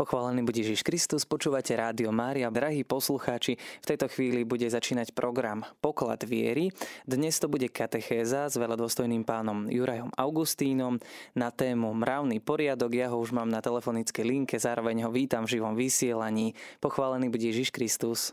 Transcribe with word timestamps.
Pochválený 0.00 0.48
bude 0.48 0.64
Ježiš 0.64 0.80
Kristus, 0.80 1.28
počúvate 1.28 1.76
Rádio 1.76 2.08
Mária. 2.08 2.48
Drahí 2.48 2.88
poslucháči, 2.88 3.60
v 3.60 3.84
tejto 3.84 4.08
chvíli 4.08 4.48
bude 4.48 4.64
začínať 4.64 5.12
program 5.12 5.60
Poklad 5.84 6.24
viery. 6.24 6.72
Dnes 7.04 7.36
to 7.36 7.52
bude 7.52 7.68
katechéza 7.68 8.48
s 8.48 8.56
veľadôstojným 8.56 9.28
pánom 9.28 9.68
Jurajom 9.68 10.08
Augustínom 10.16 10.96
na 11.36 11.52
tému 11.52 11.92
mravný 11.92 12.40
poriadok. 12.40 12.96
Ja 12.96 13.12
ho 13.12 13.20
už 13.20 13.36
mám 13.36 13.52
na 13.52 13.60
telefonickej 13.60 14.24
linke, 14.24 14.56
zároveň 14.56 15.04
ho 15.04 15.12
vítam 15.12 15.44
v 15.44 15.60
živom 15.60 15.76
vysielaní. 15.76 16.56
Pochválený 16.80 17.28
bude 17.28 17.52
Ježiš 17.52 17.68
Kristus. 17.68 18.32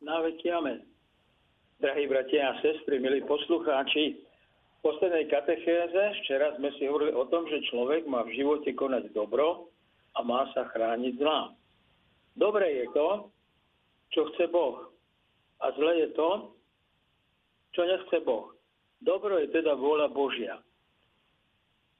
Na 0.00 0.24
veky 0.24 0.48
amen. 0.48 0.80
Drahí 1.76 2.08
bratia 2.08 2.56
a 2.56 2.64
sestry, 2.64 3.04
milí 3.04 3.20
poslucháči, 3.28 4.16
v 4.16 4.78
poslednej 4.80 5.28
katechéze 5.28 6.24
včera 6.24 6.56
sme 6.56 6.72
si 6.80 6.88
hovorili 6.88 7.12
o 7.12 7.28
tom, 7.28 7.44
že 7.52 7.60
človek 7.68 8.08
má 8.08 8.24
v 8.24 8.32
živote 8.32 8.72
konať 8.72 9.12
dobro, 9.12 9.75
a 10.16 10.24
má 10.24 10.48
sa 10.56 10.64
chrániť 10.72 11.20
zlá. 11.20 11.52
Dobre 12.36 12.84
je 12.84 12.86
to, 12.96 13.08
čo 14.12 14.28
chce 14.32 14.48
Boh. 14.48 14.88
A 15.60 15.72
zle 15.76 15.92
je 16.04 16.08
to, 16.16 16.52
čo 17.72 17.84
nechce 17.84 18.16
Boh. 18.24 18.52
Dobro 19.04 19.36
je 19.36 19.52
teda 19.52 19.76
vôľa 19.76 20.08
Božia. 20.12 20.56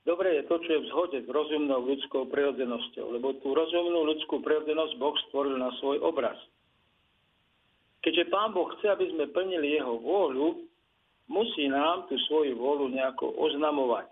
Dobre 0.06 0.38
je 0.38 0.42
to, 0.46 0.62
čo 0.62 0.70
je 0.70 0.80
v 0.86 0.90
zhode 0.94 1.18
s 1.18 1.28
rozumnou 1.28 1.82
ľudskou 1.82 2.30
prirodzenosťou, 2.30 3.18
lebo 3.18 3.36
tú 3.42 3.52
rozumnú 3.52 4.06
ľudskú 4.06 4.38
prirodzenosť 4.38 4.92
Boh 5.02 5.16
stvoril 5.28 5.58
na 5.58 5.74
svoj 5.82 5.98
obraz. 5.98 6.38
Keďže 8.06 8.30
Pán 8.30 8.54
Boh 8.54 8.70
chce, 8.78 8.86
aby 8.86 9.10
sme 9.10 9.34
plnili 9.34 9.74
Jeho 9.74 9.98
vôľu, 9.98 10.62
musí 11.26 11.66
nám 11.66 12.06
tú 12.06 12.14
svoju 12.30 12.54
vôľu 12.54 12.94
nejako 12.94 13.34
oznamovať. 13.34 14.06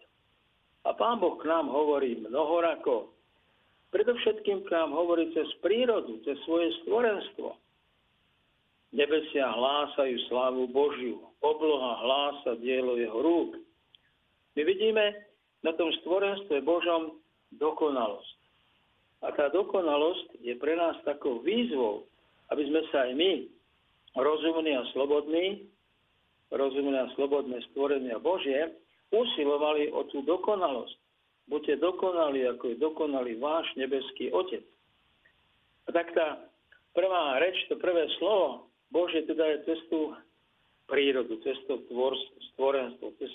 A 0.82 0.98
Pán 0.98 1.23
Boh 1.23 1.38
k 1.38 1.46
nám 1.46 1.70
hovorí 1.70 2.18
mnohorako, 2.26 3.13
Predovšetkým 3.94 4.66
k 4.66 4.74
nám 4.74 4.90
hovorí 4.90 5.30
cez 5.30 5.46
prírodu, 5.62 6.18
cez 6.26 6.34
svoje 6.42 6.74
stvorenstvo. 6.82 7.54
Nebesia 8.90 9.46
hlásajú 9.54 10.18
slávu 10.26 10.66
Božiu, 10.66 11.23
obloha 11.38 12.02
hlása 12.02 12.59
dielo 12.59 12.98
jeho 12.98 13.14
rúk. 13.23 13.54
My 14.59 14.62
vidíme 14.66 15.14
na 15.62 15.70
tom 15.78 15.95
stvorenstve 16.02 16.59
Božom 16.66 17.23
dokonalosť. 17.54 18.38
A 19.23 19.30
tá 19.30 19.46
dokonalosť 19.54 20.42
je 20.42 20.58
pre 20.58 20.74
nás 20.74 20.98
takou 21.06 21.38
výzvou, 21.38 22.02
aby 22.51 22.66
sme 22.66 22.82
sa 22.90 23.06
aj 23.06 23.14
my, 23.14 23.32
rozumní 24.18 24.74
a 24.74 24.82
slobodní, 24.90 25.70
rozumné 26.51 26.98
a 26.98 27.14
slobodné 27.14 27.62
stvorenia 27.70 28.18
Božie, 28.18 28.74
usilovali 29.14 29.95
o 29.95 30.02
tú 30.10 30.26
dokonalosť. 30.26 31.04
Buďte 31.45 31.76
dokonali, 31.76 32.48
ako 32.48 32.73
je 32.73 32.76
dokonalý 32.80 33.37
váš 33.37 33.68
nebeský 33.76 34.32
Otec. 34.32 34.64
A 35.84 35.92
tak 35.92 36.09
tá 36.16 36.40
prvá 36.96 37.36
reč, 37.36 37.56
to 37.68 37.76
prvé 37.76 38.09
slovo 38.16 38.73
Bože 38.95 39.26
teda 39.26 39.45
je 39.52 39.59
cez 39.68 39.80
tú 39.90 40.14
prírodu, 40.86 41.36
cez 41.42 41.59
stvorenstvo, 42.54 43.10
cez 43.18 43.30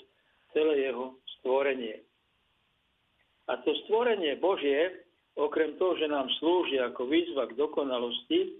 celé 0.56 0.90
jeho 0.90 1.14
stvorenie. 1.38 2.00
A 3.50 3.58
to 3.62 3.74
stvorenie 3.86 4.38
Božie, 4.38 5.04
okrem 5.36 5.74
toho, 5.76 5.98
že 5.98 6.08
nám 6.08 6.30
slúži 6.38 6.78
ako 6.80 7.06
výzva 7.10 7.50
k 7.50 7.58
dokonalosti, 7.58 8.56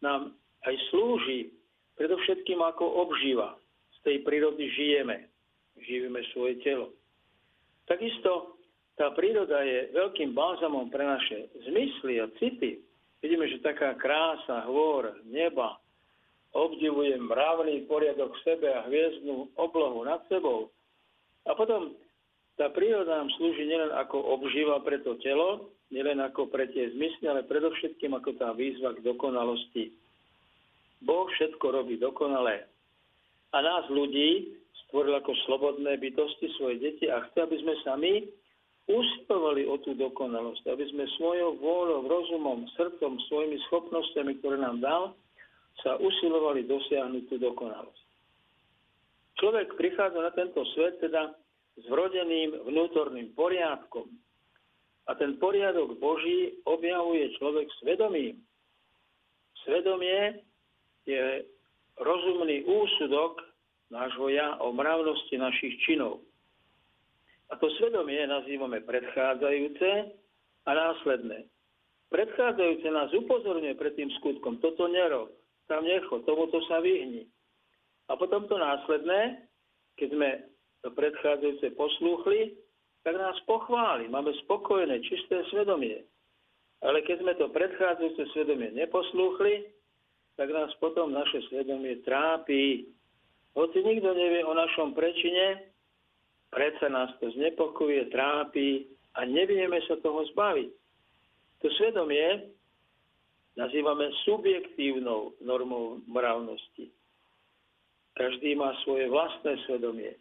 nám 0.00 0.32
aj 0.64 0.74
slúži 0.90 1.52
predovšetkým 2.00 2.60
ako 2.60 3.08
obživa. 3.08 3.56
Z 4.00 4.08
tej 4.08 4.16
prírody 4.24 4.72
žijeme. 4.72 5.28
Žijeme 5.80 6.20
svoje 6.32 6.60
telo. 6.64 6.92
Takisto 7.84 8.59
tá 9.00 9.08
príroda 9.16 9.64
je 9.64 9.96
veľkým 9.96 10.36
bálzamom 10.36 10.92
pre 10.92 11.00
naše 11.00 11.48
zmysly 11.64 12.20
a 12.20 12.28
city. 12.36 12.84
Vidíme, 13.24 13.48
že 13.48 13.64
taká 13.64 13.96
krása, 13.96 14.68
hôr, 14.68 15.16
neba, 15.24 15.80
obdivujem 16.52 17.24
mravný 17.24 17.88
poriadok 17.88 18.36
v 18.36 18.44
sebe 18.44 18.68
a 18.68 18.84
hviezdnú 18.84 19.56
oblohu 19.56 20.04
nad 20.04 20.20
sebou. 20.28 20.68
A 21.48 21.56
potom 21.56 21.96
tá 22.60 22.68
príroda 22.68 23.24
nám 23.24 23.32
slúži 23.40 23.64
nielen 23.64 23.88
ako 23.96 24.20
obživa 24.36 24.76
pre 24.84 25.00
to 25.00 25.16
telo, 25.24 25.72
nielen 25.88 26.20
ako 26.20 26.52
pre 26.52 26.68
tie 26.68 26.92
zmysly, 26.92 27.24
ale 27.24 27.48
predovšetkým 27.48 28.12
ako 28.12 28.36
tá 28.36 28.52
výzva 28.52 28.92
k 28.92 29.00
dokonalosti. 29.00 29.96
Boh 31.00 31.24
všetko 31.40 31.72
robí 31.72 31.96
dokonalé. 31.96 32.68
A 33.56 33.64
nás 33.64 33.88
ľudí 33.88 34.60
stvoril 34.84 35.16
ako 35.16 35.32
slobodné 35.48 35.96
bytosti 35.96 36.52
svoje 36.60 36.84
deti 36.84 37.08
a 37.08 37.24
chce, 37.24 37.48
aby 37.48 37.56
sme 37.64 37.74
sami 37.80 38.12
usilovali 38.90 39.62
o 39.70 39.78
tú 39.78 39.94
dokonalosť, 39.94 40.66
aby 40.66 40.84
sme 40.90 41.04
svojou 41.18 41.54
vôľou, 41.62 42.10
rozumom, 42.10 42.66
srdcom, 42.74 43.16
svojimi 43.30 43.58
schopnosťami, 43.70 44.42
ktoré 44.42 44.58
nám 44.58 44.82
dal, 44.82 45.02
sa 45.80 45.96
usilovali 45.96 46.66
dosiahnuť 46.66 47.22
tú 47.30 47.36
dokonalosť. 47.38 48.06
Človek 49.40 49.78
prichádza 49.78 50.20
na 50.20 50.32
tento 50.36 50.60
svet 50.76 51.00
teda 51.00 51.32
s 51.80 51.84
vrodeným 51.88 52.66
vnútorným 52.68 53.32
poriadkom. 53.32 54.10
A 55.08 55.16
ten 55.16 55.40
poriadok 55.40 55.96
Boží 55.96 56.60
objavuje 56.68 57.32
človek 57.40 57.66
svedomím. 57.80 58.36
Svedomie 59.64 60.44
je 61.08 61.48
rozumný 61.96 62.68
úsudok 62.68 63.40
nášho 63.90 64.28
ja 64.30 64.60
o 64.62 64.70
mravnosti 64.70 65.34
našich 65.34 65.74
činov. 65.88 66.22
A 67.50 67.58
to 67.58 67.66
svedomie 67.82 68.22
nazývame 68.30 68.78
predchádzajúce 68.86 69.90
a 70.66 70.70
následné. 70.70 71.50
Predchádzajúce 72.10 72.88
nás 72.90 73.10
upozorňuje 73.14 73.74
pred 73.78 73.94
tým 73.94 74.10
skutkom. 74.22 74.58
Toto 74.58 74.86
nerob, 74.90 75.30
tam 75.70 75.86
necho, 75.86 76.22
tomuto 76.26 76.58
sa 76.66 76.82
vyhni. 76.82 77.26
A 78.10 78.18
potom 78.18 78.50
to 78.50 78.58
následné, 78.58 79.46
keď 79.94 80.08
sme 80.10 80.30
to 80.82 80.90
predchádzajúce 80.90 81.74
poslúchli, 81.78 82.58
tak 83.06 83.14
nás 83.14 83.38
pochváli. 83.46 84.10
Máme 84.10 84.34
spokojné, 84.46 84.98
čisté 85.06 85.46
svedomie. 85.54 86.02
Ale 86.82 87.04
keď 87.06 87.16
sme 87.22 87.32
to 87.38 87.46
predchádzajúce 87.54 88.24
svedomie 88.34 88.74
neposlúchli, 88.74 89.70
tak 90.34 90.50
nás 90.50 90.72
potom 90.80 91.12
naše 91.12 91.44
svedomie 91.52 92.00
trápi. 92.02 92.88
Hoci 93.54 93.78
nikto 93.84 94.10
nevie 94.16 94.42
o 94.42 94.56
našom 94.56 94.96
prečine, 94.96 95.69
Predsa 96.50 96.90
nás 96.90 97.14
to 97.22 97.30
znepokuje, 97.30 98.10
trápi 98.10 98.86
a 99.14 99.22
nevieme 99.22 99.78
sa 99.86 99.94
toho 100.02 100.26
zbaviť. 100.34 100.70
To 101.62 101.66
svedomie 101.78 102.50
nazývame 103.54 104.10
subjektívnou 104.26 105.38
normou 105.44 106.02
mravnosti. 106.10 106.90
Každý 108.18 108.58
má 108.58 108.74
svoje 108.82 109.06
vlastné 109.06 109.56
svedomie 109.66 110.16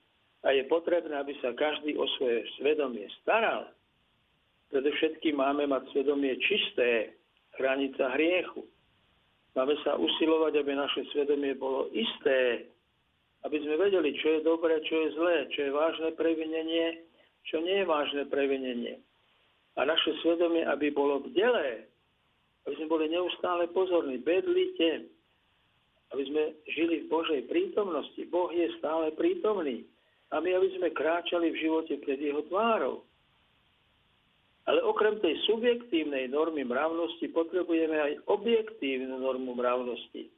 a 0.46 0.56
je 0.56 0.64
potrebné, 0.70 1.16
aby 1.18 1.36
sa 1.42 1.52
každý 1.58 1.98
o 1.98 2.06
svoje 2.20 2.46
svedomie 2.60 3.10
staral. 3.24 3.68
Predovšetkým 4.70 5.36
máme 5.36 5.66
mať 5.66 5.90
svedomie 5.92 6.38
čisté, 6.46 7.18
chrániť 7.58 7.92
sa 7.98 8.14
hriechu. 8.14 8.64
Máme 9.58 9.76
sa 9.82 9.98
usilovať, 9.98 10.62
aby 10.62 10.72
naše 10.78 11.02
svedomie 11.12 11.58
bolo 11.58 11.90
isté, 11.92 12.70
aby 13.48 13.58
sme 13.64 13.80
vedeli, 13.80 14.12
čo 14.20 14.40
je 14.40 14.48
dobré, 14.48 14.76
čo 14.84 14.96
je 14.96 15.10
zlé, 15.16 15.36
čo 15.56 15.60
je 15.64 15.72
vážne 15.72 16.10
previnenie, 16.20 17.08
čo 17.48 17.64
nie 17.64 17.80
je 17.84 17.88
vážne 17.88 18.24
previnenie. 18.28 19.00
A 19.80 19.88
naše 19.88 20.12
svedomie, 20.20 20.68
aby 20.68 20.92
bolo 20.92 21.24
bdelé, 21.24 21.88
aby 22.68 22.76
sme 22.76 22.92
boli 22.92 23.06
neustále 23.08 23.72
pozorní, 23.72 24.20
bedlite, 24.20 25.08
aby 26.12 26.24
sme 26.28 26.44
žili 26.68 27.06
v 27.06 27.10
Božej 27.10 27.42
prítomnosti. 27.48 28.20
Boh 28.28 28.52
je 28.52 28.68
stále 28.82 29.16
prítomný. 29.16 29.88
A 30.30 30.44
my, 30.44 30.50
aby 30.54 30.68
sme 30.78 30.94
kráčali 30.94 31.50
v 31.50 31.62
živote 31.64 31.96
pred 32.04 32.20
jeho 32.20 32.44
tvárou. 32.52 33.08
Ale 34.70 34.86
okrem 34.86 35.18
tej 35.18 35.34
subjektívnej 35.50 36.30
normy 36.30 36.62
mravnosti 36.62 37.26
potrebujeme 37.34 37.98
aj 37.98 38.14
objektívnu 38.30 39.18
normu 39.18 39.58
mravnosti 39.58 40.30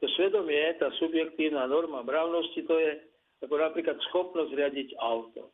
to 0.00 0.06
svedomie, 0.16 0.76
tá 0.80 0.88
subjektívna 0.96 1.68
norma 1.68 2.00
mravnosti, 2.00 2.64
to 2.64 2.74
je 2.80 2.90
ako 3.44 3.54
napríklad 3.56 3.96
schopnosť 4.10 4.52
riadiť 4.52 4.88
auto. 5.00 5.52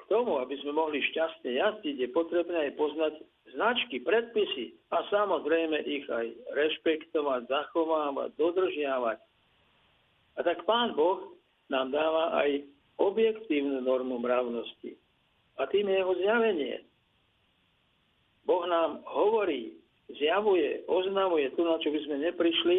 K 0.00 0.02
tomu, 0.12 0.36
aby 0.40 0.56
sme 0.60 0.76
mohli 0.76 1.00
šťastne 1.00 1.56
jazdiť, 1.56 1.96
je 2.04 2.08
potrebné 2.12 2.68
aj 2.68 2.72
poznať 2.76 3.14
značky, 3.56 4.00
predpisy 4.04 4.76
a 4.92 5.04
samozrejme 5.08 5.76
ich 5.84 6.04
aj 6.08 6.26
rešpektovať, 6.52 7.48
zachovávať, 7.48 8.32
dodržiavať. 8.36 9.18
A 10.34 10.40
tak 10.44 10.64
Pán 10.68 10.92
Boh 10.92 11.36
nám 11.72 11.92
dáva 11.92 12.36
aj 12.44 12.64
objektívnu 13.00 13.80
normu 13.80 14.20
mravnosti. 14.20 14.96
A 15.56 15.64
tým 15.70 15.88
je 15.88 15.96
jeho 15.96 16.14
zjavenie. 16.18 16.76
Boh 18.44 18.64
nám 18.68 19.00
hovorí, 19.08 19.78
zjavuje, 20.12 20.84
oznamuje 20.84 21.48
to, 21.56 21.64
na 21.64 21.80
čo 21.80 21.88
by 21.88 22.00
sme 22.04 22.16
neprišli, 22.28 22.76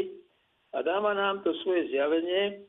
a 0.76 0.84
dáva 0.84 1.16
nám 1.16 1.40
to 1.48 1.56
svoje 1.64 1.88
zjavenie 1.88 2.68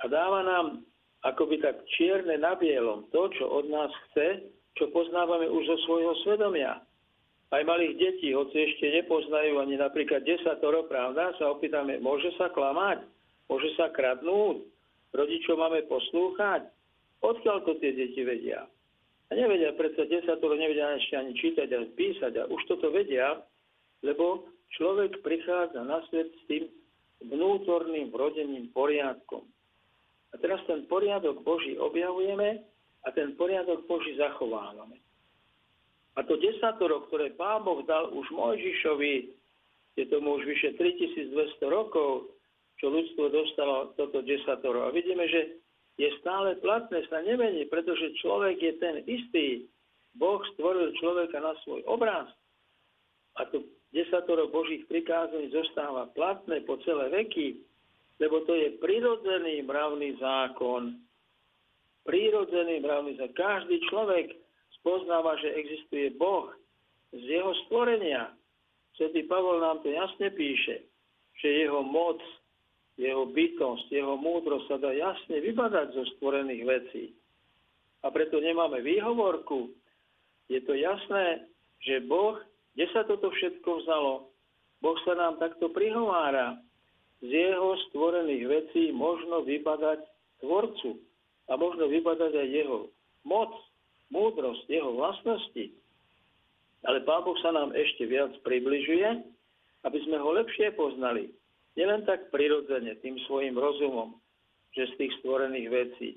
a 0.00 0.04
dáva 0.06 0.46
nám 0.46 0.86
akoby 1.26 1.58
tak 1.58 1.82
čierne 1.98 2.38
na 2.38 2.54
bielom 2.54 3.10
to, 3.10 3.26
čo 3.34 3.44
od 3.46 3.66
nás 3.70 3.90
chce, 4.10 4.46
čo 4.78 4.90
poznávame 4.94 5.50
už 5.50 5.66
zo 5.66 5.76
svojho 5.86 6.14
svedomia. 6.22 6.78
aj 7.52 7.68
malých 7.68 8.00
detí, 8.00 8.32
hoci 8.32 8.64
ešte 8.64 8.88
nepoznajú 9.02 9.60
ani 9.60 9.76
napríklad 9.76 10.24
desatoro, 10.24 10.88
pravda, 10.88 11.36
sa 11.36 11.52
opýtame, 11.52 12.00
môže 12.00 12.32
sa 12.40 12.48
klamať, 12.48 13.04
môže 13.52 13.68
sa 13.76 13.92
kradnúť, 13.92 14.64
rodičov 15.12 15.60
máme 15.60 15.84
poslúchať. 15.84 16.64
Odkiaľ 17.20 17.68
to 17.68 17.76
tie 17.78 17.92
deti 17.92 18.24
vedia? 18.24 18.64
A 19.28 19.36
nevedia, 19.36 19.76
predsa 19.76 20.08
desatoro 20.08 20.56
nevedia 20.56 20.96
ešte 20.96 21.14
ani 21.20 21.32
čítať 21.36 21.68
a 21.76 21.78
písať 21.92 22.32
a 22.40 22.48
už 22.48 22.60
toto 22.72 22.88
vedia, 22.88 23.44
lebo 24.00 24.48
človek 24.80 25.20
prichádza 25.20 25.84
na 25.84 26.00
svet 26.08 26.32
s 26.32 26.42
tým 26.48 26.64
vnútorným 27.28 28.10
vrodeným 28.10 28.70
poriadkom. 28.74 29.44
A 30.32 30.34
teraz 30.40 30.64
ten 30.64 30.88
poriadok 30.88 31.44
Boží 31.44 31.76
objavujeme 31.76 32.64
a 33.04 33.08
ten 33.12 33.36
poriadok 33.36 33.84
Boží 33.84 34.16
zachovávame. 34.16 34.98
A 36.16 36.20
to 36.24 36.36
desatoro, 36.36 37.08
ktoré 37.08 37.32
Pán 37.36 37.64
Boh 37.64 37.80
dal 37.84 38.12
už 38.12 38.28
Mojžišovi, 38.32 39.32
je 39.96 40.04
tomu 40.08 40.40
už 40.40 40.44
vyše 40.48 40.76
3200 40.76 41.36
rokov, 41.68 42.32
čo 42.80 42.88
ľudstvo 42.88 43.28
dostalo 43.28 43.92
toto 43.96 44.24
desatoro. 44.24 44.88
A 44.88 44.94
vidíme, 44.94 45.28
že 45.28 45.60
je 46.00 46.08
stále 46.24 46.56
platné, 46.64 47.04
sa 47.12 47.20
nemení, 47.20 47.68
pretože 47.68 48.16
človek 48.24 48.56
je 48.56 48.72
ten 48.80 48.94
istý. 49.04 49.68
Boh 50.16 50.40
stvoril 50.56 50.96
človeka 51.00 51.40
na 51.40 51.52
svoj 51.64 51.84
obraz. 51.88 52.28
A 53.40 53.48
to 53.48 53.64
desatoro 53.92 54.48
Božích 54.48 54.88
prikázaní 54.88 55.52
zostáva 55.52 56.08
platné 56.16 56.64
po 56.64 56.80
celé 56.82 57.12
veky, 57.12 57.60
lebo 58.20 58.40
to 58.48 58.56
je 58.56 58.80
prirodzený 58.80 59.62
mravný 59.68 60.16
zákon. 60.16 60.96
Prirodzený 62.08 62.80
mravný 62.80 63.20
zákon. 63.20 63.36
Každý 63.36 63.76
človek 63.92 64.32
spoznáva, 64.80 65.36
že 65.38 65.54
existuje 65.54 66.10
Boh 66.16 66.50
z 67.12 67.22
jeho 67.22 67.52
stvorenia. 67.66 68.32
Svetý 68.96 69.24
Pavol 69.28 69.60
nám 69.60 69.80
to 69.84 69.92
jasne 69.92 70.28
píše, 70.32 70.84
že 71.40 71.48
jeho 71.64 71.84
moc, 71.84 72.20
jeho 73.00 73.24
bytosť, 73.28 73.88
jeho 73.88 74.16
múdrosť 74.20 74.66
sa 74.68 74.76
dá 74.80 74.92
jasne 74.92 75.40
vybadať 75.40 75.86
zo 75.96 76.04
stvorených 76.16 76.64
vecí. 76.64 77.04
A 78.02 78.10
preto 78.10 78.42
nemáme 78.42 78.82
výhovorku. 78.82 79.70
Je 80.50 80.60
to 80.66 80.74
jasné, 80.74 81.46
že 81.80 82.04
Boh, 82.04 82.36
kde 82.72 82.86
sa 82.92 83.04
toto 83.04 83.28
všetko 83.28 83.84
vzalo? 83.84 84.32
Boh 84.82 84.98
sa 85.06 85.14
nám 85.14 85.38
takto 85.38 85.70
prihovára. 85.70 86.58
Z 87.22 87.30
jeho 87.30 87.78
stvorených 87.90 88.44
vecí 88.50 88.90
možno 88.90 89.46
vybadať 89.46 90.02
tvorcu 90.42 90.98
a 91.46 91.54
možno 91.54 91.86
vybadať 91.86 92.32
aj 92.34 92.48
jeho 92.50 92.90
moc, 93.22 93.54
múdrosť, 94.10 94.66
jeho 94.66 94.90
vlastnosti. 94.98 95.70
Ale 96.82 96.98
Pán 97.06 97.22
Boh 97.22 97.38
sa 97.38 97.54
nám 97.54 97.70
ešte 97.78 98.10
viac 98.10 98.34
približuje, 98.42 99.22
aby 99.86 99.98
sme 100.02 100.18
ho 100.18 100.34
lepšie 100.34 100.74
poznali. 100.74 101.30
Nielen 101.78 102.02
tak 102.04 102.34
prirodzene, 102.34 102.98
tým 103.00 103.16
svojim 103.30 103.54
rozumom, 103.54 104.18
že 104.74 104.90
z 104.92 104.94
tých 104.98 105.12
stvorených 105.22 105.68
vecí 105.70 106.08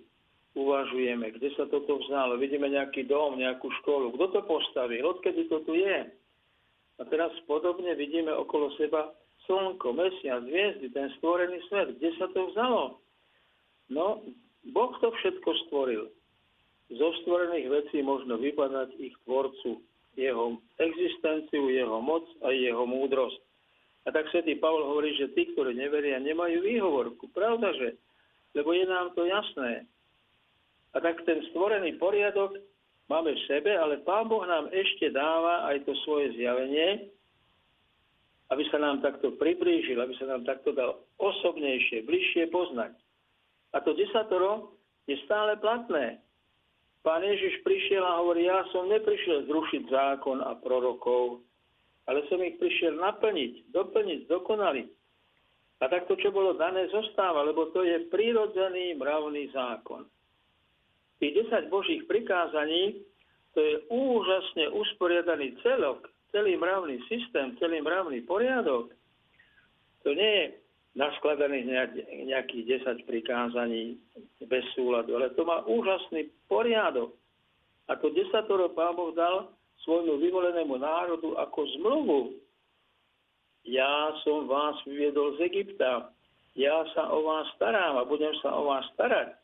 uvažujeme, 0.57 1.36
kde 1.38 1.54
sa 1.54 1.69
toto 1.69 2.02
vzalo. 2.02 2.40
Vidíme 2.42 2.72
nejaký 2.72 3.06
dom, 3.06 3.38
nejakú 3.38 3.69
školu. 3.84 4.16
Kto 4.16 4.25
to 4.34 4.42
postavil? 4.48 5.04
Odkedy 5.16 5.52
to 5.52 5.62
tu 5.68 5.78
je? 5.78 6.10
A 7.00 7.03
teraz 7.07 7.31
podobne 7.45 7.92
vidíme 7.95 8.31
okolo 8.31 8.71
seba 8.80 9.12
slnko, 9.45 9.94
mesiac, 9.94 10.42
hviezdy, 10.47 10.89
ten 10.95 11.12
stvorený 11.19 11.59
svet. 11.68 12.00
Kde 12.00 12.09
sa 12.15 12.27
to 12.31 12.50
vzalo? 12.50 12.83
No, 13.92 14.24
Boh 14.71 14.94
to 15.03 15.12
všetko 15.12 15.50
stvoril 15.68 16.09
zo 16.94 17.07
stvorených 17.24 17.68
vecí 17.69 18.06
možno 18.06 18.38
vypadať 18.38 18.94
ich 19.01 19.15
tvorcu, 19.25 19.81
jeho 20.15 20.62
existenciu, 20.77 21.74
jeho 21.74 21.97
moc 21.97 22.24
a 22.45 22.53
jeho 22.53 22.86
múdrosť. 22.86 23.42
A 24.06 24.13
tak 24.13 24.30
svätý 24.30 24.53
Pavol 24.62 24.86
hovorí, 24.86 25.18
že 25.18 25.33
tí, 25.33 25.50
ktorí 25.50 25.74
neveria, 25.74 26.21
nemajú 26.21 26.62
výhovorku. 26.62 27.33
Pravda, 27.33 27.74
že? 27.74 27.97
Lebo 28.53 28.69
je 28.77 28.86
nám 28.86 29.18
to 29.18 29.25
jasné. 29.25 29.89
A 30.94 31.01
tak 31.01 31.25
ten 31.25 31.42
stvorený 31.51 31.97
poriadok 31.97 32.53
máme 33.10 33.34
v 33.34 33.46
sebe, 33.46 33.72
ale 33.74 34.02
Pán 34.02 34.28
Boh 34.30 34.44
nám 34.46 34.69
ešte 34.74 35.13
dáva 35.13 35.69
aj 35.69 35.86
to 35.86 35.94
svoje 36.06 36.34
zjavenie, 36.38 37.10
aby 38.54 38.63
sa 38.69 38.78
nám 38.78 39.02
takto 39.02 39.34
priblížil, 39.38 39.98
aby 39.98 40.13
sa 40.22 40.30
nám 40.30 40.46
takto 40.46 40.69
dal 40.74 41.02
osobnejšie, 41.18 42.06
bližšie 42.06 42.54
poznať. 42.54 42.94
A 43.74 43.81
to 43.81 43.98
desatoro 43.98 44.78
je 45.10 45.18
stále 45.25 45.57
platné. 45.57 46.22
Pán 47.02 47.22
Ježiš 47.22 47.62
prišiel 47.62 48.02
a 48.02 48.18
hovorí, 48.22 48.50
ja 48.50 48.66
som 48.74 48.90
neprišiel 48.90 49.46
zrušiť 49.46 49.84
zákon 49.90 50.42
a 50.42 50.57
prorokov, 50.57 51.46
ale 52.10 52.25
som 52.30 52.42
ich 52.42 52.57
prišiel 52.57 52.98
naplniť, 52.98 53.69
doplniť, 53.69 54.19
dokonaliť. 54.25 54.90
A 55.81 55.92
tak 55.92 56.07
to, 56.10 56.18
čo 56.18 56.34
bolo 56.34 56.57
dané, 56.57 56.90
zostáva, 56.90 57.46
lebo 57.46 57.69
to 57.75 57.86
je 57.86 58.10
prírodzený 58.10 58.98
mravný 58.98 59.52
zákon. 59.54 60.07
Tých 61.20 61.48
10 61.48 61.72
božích 61.72 62.04
prikázaní, 62.06 63.02
to 63.56 63.64
je 63.64 63.76
úžasne 63.88 64.68
usporiadaný 64.76 65.56
celok, 65.64 66.12
celý 66.36 66.60
mravný 66.60 67.00
systém, 67.08 67.56
celý 67.56 67.80
mravný 67.80 68.22
poriadok. 68.28 68.92
To 70.04 70.12
nie 70.12 70.32
je 70.36 70.46
naskladaných 70.96 71.66
nejakých 72.28 72.84
10 72.84 73.08
prikázaní 73.08 74.00
bez 74.48 74.64
súladu, 74.76 75.16
ale 75.16 75.32
to 75.36 75.48
má 75.48 75.64
úžasný 75.68 76.32
poriadok. 76.48 77.16
A 77.88 77.96
to 77.96 78.10
desatoro 78.12 78.72
Pán 78.72 78.96
Boh 78.96 79.16
dal 79.16 79.54
svojmu 79.86 80.18
vyvolenému 80.18 80.76
národu 80.80 81.38
ako 81.38 81.60
zmluvu. 81.80 82.20
Ja 83.66 84.14
som 84.26 84.50
vás 84.50 84.78
vyviedol 84.86 85.38
z 85.38 85.50
Egypta, 85.52 86.10
ja 86.56 86.76
sa 86.96 87.12
o 87.12 87.24
vás 87.28 87.48
starám 87.60 88.00
a 88.00 88.08
budem 88.08 88.32
sa 88.40 88.56
o 88.56 88.72
vás 88.72 88.86
starať. 88.96 89.36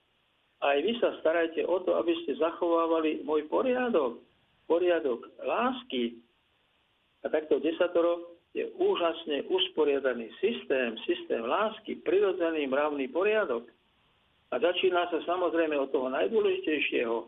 Aj 0.62 0.78
vy 0.78 0.94
sa 1.02 1.18
starajte 1.26 1.66
o 1.66 1.82
to, 1.82 1.98
aby 1.98 2.14
ste 2.22 2.38
zachovávali 2.38 3.26
môj 3.26 3.50
poriadok, 3.50 4.22
poriadok 4.70 5.26
lásky. 5.42 6.22
A 7.26 7.34
takto 7.34 7.58
desatoro 7.58 8.38
je 8.54 8.70
úžasne 8.78 9.48
usporiadaný 9.50 10.30
systém, 10.38 10.94
systém 11.08 11.42
lásky, 11.42 11.98
prirodzený 12.06 12.70
mravný 12.70 13.10
poriadok. 13.10 13.66
A 14.52 14.60
začína 14.60 15.08
sa 15.10 15.24
samozrejme 15.24 15.74
od 15.80 15.90
toho 15.90 16.12
najdôležitejšieho. 16.14 17.26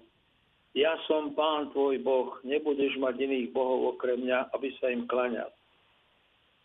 Ja 0.73 0.97
som 1.09 1.37
pán 1.37 1.69
tvoj 1.71 2.01
Boh, 2.01 2.37
nebudeš 2.43 2.97
mať 2.97 3.17
iných 3.17 3.53
bohov 3.53 3.97
okrem 3.97 4.25
mňa, 4.25 4.51
aby 4.53 4.73
sa 4.77 4.89
im 4.89 5.05
klaňal. 5.09 5.49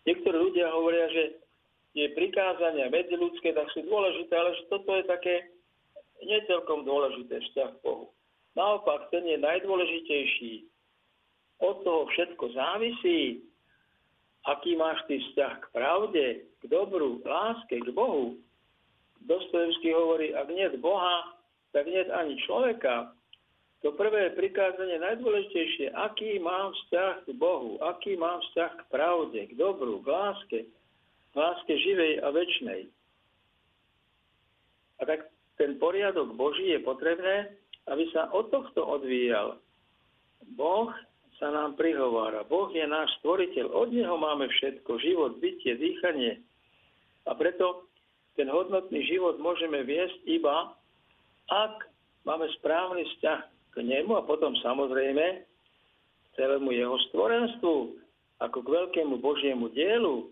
Niektorí 0.08 0.36
ľudia 0.36 0.72
hovoria, 0.72 1.06
že 1.12 1.38
tie 1.92 2.12
prikázania 2.16 2.88
medziludské 2.88 3.52
tak 3.52 3.68
sú 3.76 3.84
dôležité, 3.84 4.32
ale 4.32 4.56
že 4.56 4.64
toto 4.72 4.90
je 4.96 5.04
také 5.04 5.34
necelkom 6.26 6.82
dôležité 6.82 7.38
vzťah 7.38 7.70
k 7.78 7.82
Bohu. 7.84 8.10
Naopak, 8.58 9.12
ten 9.14 9.22
je 9.22 9.38
najdôležitejší. 9.38 10.54
Od 11.62 11.82
toho 11.82 12.06
všetko 12.10 12.54
závisí, 12.54 13.42
aký 14.46 14.78
máš 14.78 14.98
ty 15.06 15.18
vzťah 15.18 15.54
k 15.62 15.66
pravde, 15.74 16.24
k 16.58 16.64
dobru, 16.66 17.22
k 17.22 17.26
láske, 17.26 17.76
k 17.82 17.90
Bohu. 17.94 18.38
Dostojevský 19.26 19.94
hovorí, 19.94 20.34
ak 20.34 20.48
nie 20.50 20.66
Boha, 20.78 21.38
tak 21.74 21.86
nie 21.86 22.02
ani 22.08 22.38
človeka. 22.46 23.12
To 23.86 23.94
prvé 23.94 24.34
prikázanie 24.34 24.98
najdôležitejšie, 24.98 25.94
aký 25.94 26.42
mám 26.42 26.74
vzťah 26.74 27.14
k 27.26 27.28
Bohu, 27.38 27.78
aký 27.78 28.18
mám 28.18 28.42
vzťah 28.50 28.72
k 28.74 28.82
pravde, 28.90 29.40
k 29.46 29.52
dobru, 29.54 30.02
k 30.02 30.06
láske, 30.10 30.58
k 31.30 31.34
láske 31.38 31.74
živej 31.78 32.18
a 32.26 32.28
väčšnej. 32.34 32.90
A 34.98 35.02
tak 35.06 35.30
ten 35.58 35.76
poriadok 35.82 36.38
Boží 36.38 36.70
je 36.70 36.80
potrebné, 36.80 37.52
aby 37.90 38.06
sa 38.14 38.30
od 38.30 38.48
tohto 38.54 38.86
odvíjal. 38.86 39.58
Boh 40.54 40.94
sa 41.38 41.50
nám 41.50 41.74
prihovára. 41.74 42.46
Boh 42.46 42.70
je 42.70 42.82
náš 42.86 43.10
stvoriteľ, 43.22 43.70
od 43.70 43.90
Neho 43.94 44.16
máme 44.18 44.46
všetko, 44.48 44.90
život, 45.02 45.32
bytie, 45.42 45.74
dýchanie. 45.78 46.42
A 47.26 47.34
preto 47.34 47.90
ten 48.38 48.46
hodnotný 48.46 49.02
život 49.06 49.38
môžeme 49.42 49.82
viesť 49.82 50.18
iba, 50.30 50.74
ak 51.50 51.90
máme 52.22 52.46
správny 52.62 53.02
vzťah 53.02 53.40
k 53.74 53.76
Nemu 53.82 54.14
a 54.14 54.22
potom 54.26 54.54
samozrejme 54.62 55.42
celému 56.38 56.70
Jeho 56.70 56.94
stvorenstvu, 57.10 57.98
ako 58.38 58.58
k 58.62 58.68
veľkému 58.70 59.18
Božiemu 59.18 59.70
dielu, 59.74 60.30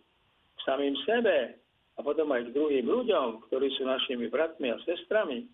k 0.55 0.59
samým 0.63 0.95
sebe 1.03 1.59
a 1.97 2.05
potom 2.05 2.29
aj 2.33 2.49
k 2.49 2.55
druhým 2.55 2.87
ľuďom, 2.87 3.49
ktorí 3.49 3.73
sú 3.77 3.89
našimi 3.89 4.29
bratmi 4.29 4.69
a 4.69 4.77
sestrami. 4.85 5.49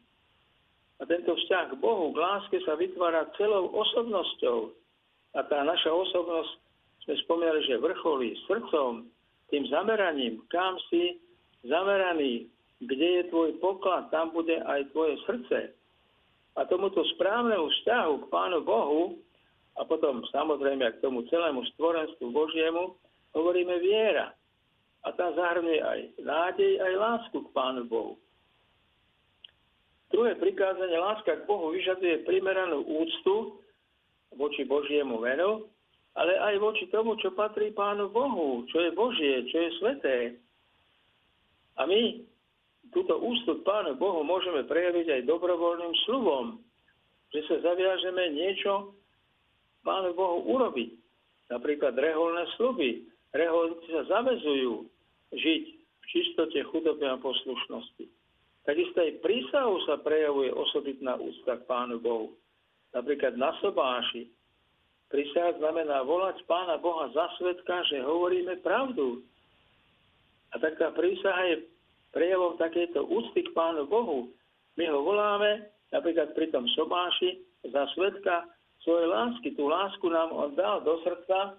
A 0.99 1.07
tento 1.07 1.35
vzťah 1.35 1.75
k 1.75 1.81
Bohu, 1.83 2.11
k 2.15 2.19
láske 2.19 2.59
sa 2.67 2.75
vytvára 2.79 3.31
celou 3.39 3.71
osobnosťou, 3.71 4.75
a 5.33 5.41
tá 5.49 5.65
naša 5.65 5.89
osobnosť, 5.89 6.53
sme 7.03 7.15
spomínali, 7.27 7.67
že 7.67 7.83
vrcholí 7.83 8.37
srdcom, 8.47 9.11
tým 9.51 9.65
zameraním, 9.67 10.39
kam 10.53 10.79
si 10.87 11.19
zameraný, 11.67 12.47
kde 12.83 13.09
je 13.23 13.23
tvoj 13.31 13.59
poklad, 13.59 14.11
tam 14.15 14.31
bude 14.31 14.55
aj 14.55 14.87
tvoje 14.95 15.19
srdce. 15.27 15.59
A 16.59 16.69
tomuto 16.69 17.03
správnemu 17.17 17.65
vzťahu 17.65 18.13
k 18.23 18.31
Pánu 18.31 18.61
Bohu 18.63 19.17
a 19.81 19.83
potom 19.89 20.21
samozrejme 20.31 20.85
k 20.95 21.01
tomu 21.01 21.25
celému 21.33 21.65
stvorenstvu 21.75 22.29
Božiemu 22.29 22.95
hovoríme 23.33 23.81
viera. 23.81 24.37
A 25.03 25.09
tá 25.11 25.35
zahrňuje 25.35 25.81
aj 25.83 26.01
nádej, 26.23 26.73
aj 26.79 26.93
lásku 26.95 27.39
k 27.43 27.49
Pánu 27.51 27.91
Bohu. 27.91 28.15
Druhé 30.15 30.37
prikázanie, 30.39 30.95
láska 30.95 31.43
k 31.43 31.47
Bohu, 31.49 31.73
vyžaduje 31.73 32.23
primeranú 32.29 32.85
úctu 32.85 33.59
voči 34.37 34.63
Božiemu 34.69 35.19
venu, 35.19 35.67
ale 36.13 36.37
aj 36.37 36.55
voči 36.61 36.85
tomu, 36.93 37.17
čo 37.19 37.33
patrí 37.33 37.73
Pánu 37.73 38.13
Bohu, 38.13 38.69
čo 38.69 38.79
je 38.79 38.91
Božie, 38.93 39.49
čo 39.49 39.57
je 39.57 39.71
sveté. 39.81 40.17
A 41.81 41.89
my 41.89 42.21
túto 42.93 43.17
úctu 43.17 43.59
k 43.59 43.67
Pánu 43.67 43.97
Bohu 43.97 44.21
môžeme 44.21 44.69
prejaviť 44.69 45.19
aj 45.19 45.29
dobrovoľným 45.29 45.95
slubom, 46.05 46.61
že 47.33 47.41
sa 47.49 47.73
zaviažeme 47.73 48.37
niečo 48.37 48.93
Pánu 49.83 50.13
Bohu 50.13 50.45
urobiť. 50.47 50.93
Napríklad 51.49 51.97
reholné 51.97 52.45
sluby. 52.61 53.09
Reholníci 53.33 53.89
sa 53.97 54.05
zavezujú 54.21 54.92
žiť 55.33 55.65
v 55.73 56.05
čistote, 56.13 56.59
chudobe 56.69 57.09
a 57.09 57.17
poslušnosti. 57.21 58.05
Takisto 58.63 58.99
aj 59.03 59.19
prísahu 59.27 59.75
sa 59.91 59.99
prejavuje 59.99 60.55
osobitná 60.55 61.19
úcta 61.19 61.59
k 61.59 61.67
Pánu 61.67 61.99
Bohu. 61.99 62.39
Napríklad 62.95 63.35
na 63.35 63.51
sobáši. 63.59 64.31
Prísah 65.11 65.59
znamená 65.59 66.07
volať 66.07 66.41
Pána 66.47 66.79
Boha 66.79 67.11
za 67.11 67.27
svetka, 67.37 67.85
že 67.91 68.07
hovoríme 68.07 68.63
pravdu. 68.63 69.21
A 70.53 70.61
tak 70.61 70.79
tá 70.79 70.93
prísaha 70.95 71.43
je 71.53 71.57
prejavom 72.13 72.55
takéto 72.61 73.03
úcty 73.09 73.43
k 73.43 73.51
Pánu 73.57 73.89
Bohu. 73.89 74.31
My 74.77 74.89
ho 74.89 75.01
voláme 75.03 75.69
napríklad 75.91 76.33
pri 76.37 76.49
tom 76.53 76.65
sobáši 76.77 77.43
za 77.67 77.89
svetka 77.97 78.47
svojej 78.85 79.09
lásky. 79.11 79.49
Tú 79.59 79.69
lásku 79.69 80.07
nám 80.07 80.31
on 80.33 80.55
dal 80.55 80.81
do 80.87 81.03
srdca 81.03 81.57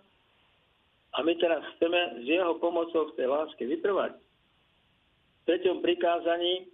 a 1.13 1.17
my 1.21 1.33
teraz 1.37 1.61
chceme 1.77 2.21
s 2.21 2.25
jeho 2.25 2.57
pomocou 2.57 3.13
v 3.13 3.15
tej 3.15 3.27
láske 3.29 3.63
vytrvať. 3.69 4.17
V 4.17 5.41
treťom 5.45 5.85
prikázaní 5.85 6.71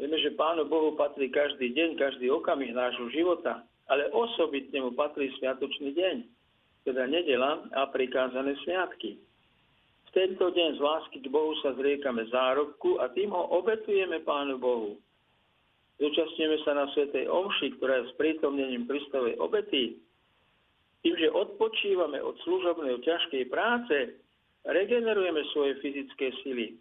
vieme, 0.00 0.16
že 0.22 0.38
Pánu 0.38 0.64
Bohu 0.64 0.96
patrí 0.96 1.28
každý 1.28 1.74
deň, 1.74 2.00
každý 2.00 2.32
okamih 2.32 2.72
nášho 2.72 3.10
života, 3.12 3.66
ale 3.90 4.08
osobitne 4.14 4.80
mu 4.80 4.96
patrí 4.96 5.28
sviatočný 5.36 5.92
deň, 5.92 6.16
teda 6.88 7.04
nedela 7.04 7.68
a 7.76 7.84
prikázané 7.92 8.56
sviatky. 8.64 9.20
V 10.08 10.10
tento 10.14 10.46
deň 10.48 10.78
z 10.78 10.80
lásky 10.80 11.18
k 11.20 11.28
Bohu 11.28 11.52
sa 11.60 11.74
zriekame 11.74 12.24
zárobku 12.30 13.02
a 13.02 13.10
tým 13.12 13.34
ho 13.34 13.50
obetujeme 13.60 14.22
Pánu 14.22 14.56
Bohu. 14.56 14.96
Zúčastníme 15.98 16.58
sa 16.66 16.74
na 16.74 16.86
Svetej 16.90 17.30
Omši, 17.30 17.78
ktorá 17.78 18.02
je 18.02 18.10
s 18.10 18.18
prítomnením 18.18 18.86
Kristovej 18.86 19.38
obety. 19.38 19.98
Tým, 21.04 21.14
že 21.20 21.36
odpočívame 21.36 22.16
od 22.24 22.32
služobnej 22.42 22.96
ťažkej 23.04 23.44
práce, 23.52 24.16
regenerujeme 24.64 25.44
svoje 25.52 25.76
fyzické 25.84 26.32
sily. 26.40 26.80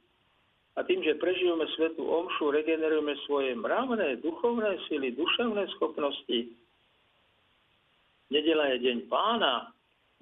A 0.74 0.82
tým, 0.88 1.03
že 1.03 1.20
prežívame 1.20 1.68
Svetú 1.75 2.08
Omšu, 2.08 2.50
regenerujeme 2.50 3.13
svoje 3.27 3.53
mravné, 3.53 4.24
duchovné 4.24 4.80
sily, 4.89 5.12
duševné 5.13 5.68
schopnosti. 5.77 6.39
Nedela 8.32 8.74
je 8.74 8.77
deň 8.89 8.98
pána, 9.12 9.70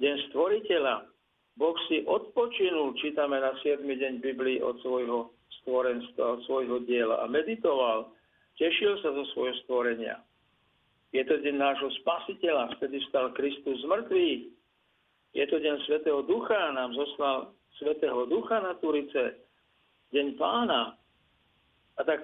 deň 0.02 0.34
stvoriteľa. 0.34 1.08
Boh 1.56 1.78
si 1.88 2.04
odpočinul, 2.04 2.98
čítame 3.00 3.38
na 3.38 3.54
7. 3.64 3.86
deň 3.86 4.20
Biblii 4.20 4.60
od 4.60 4.82
svojho 4.82 5.32
stvorenstva, 5.62 6.36
od 6.36 6.42
svojho 6.50 6.84
diela 6.84 7.22
a 7.22 7.30
meditoval 7.30 8.12
Tešil 8.62 8.94
sa 9.02 9.10
zo 9.10 9.26
svojho 9.34 9.58
stvorenia. 9.66 10.22
Je 11.12 11.24
to 11.28 11.44
deň 11.44 11.56
nášho 11.60 11.92
spasiteľa, 12.04 12.80
vtedy 12.80 13.04
stal 13.12 13.36
Kristus 13.36 13.84
z 13.84 13.86
mŕtvych. 13.88 14.42
Je 15.36 15.46
to 15.48 15.58
deň 15.60 15.76
Svetého 15.88 16.24
Ducha, 16.24 16.72
nám 16.72 16.96
zoslal 16.96 17.52
Svetého 17.80 18.28
Ducha 18.32 18.64
na 18.64 18.80
Turice, 18.80 19.40
deň 20.16 20.40
pána. 20.40 20.96
A 22.00 22.02
tak 22.08 22.24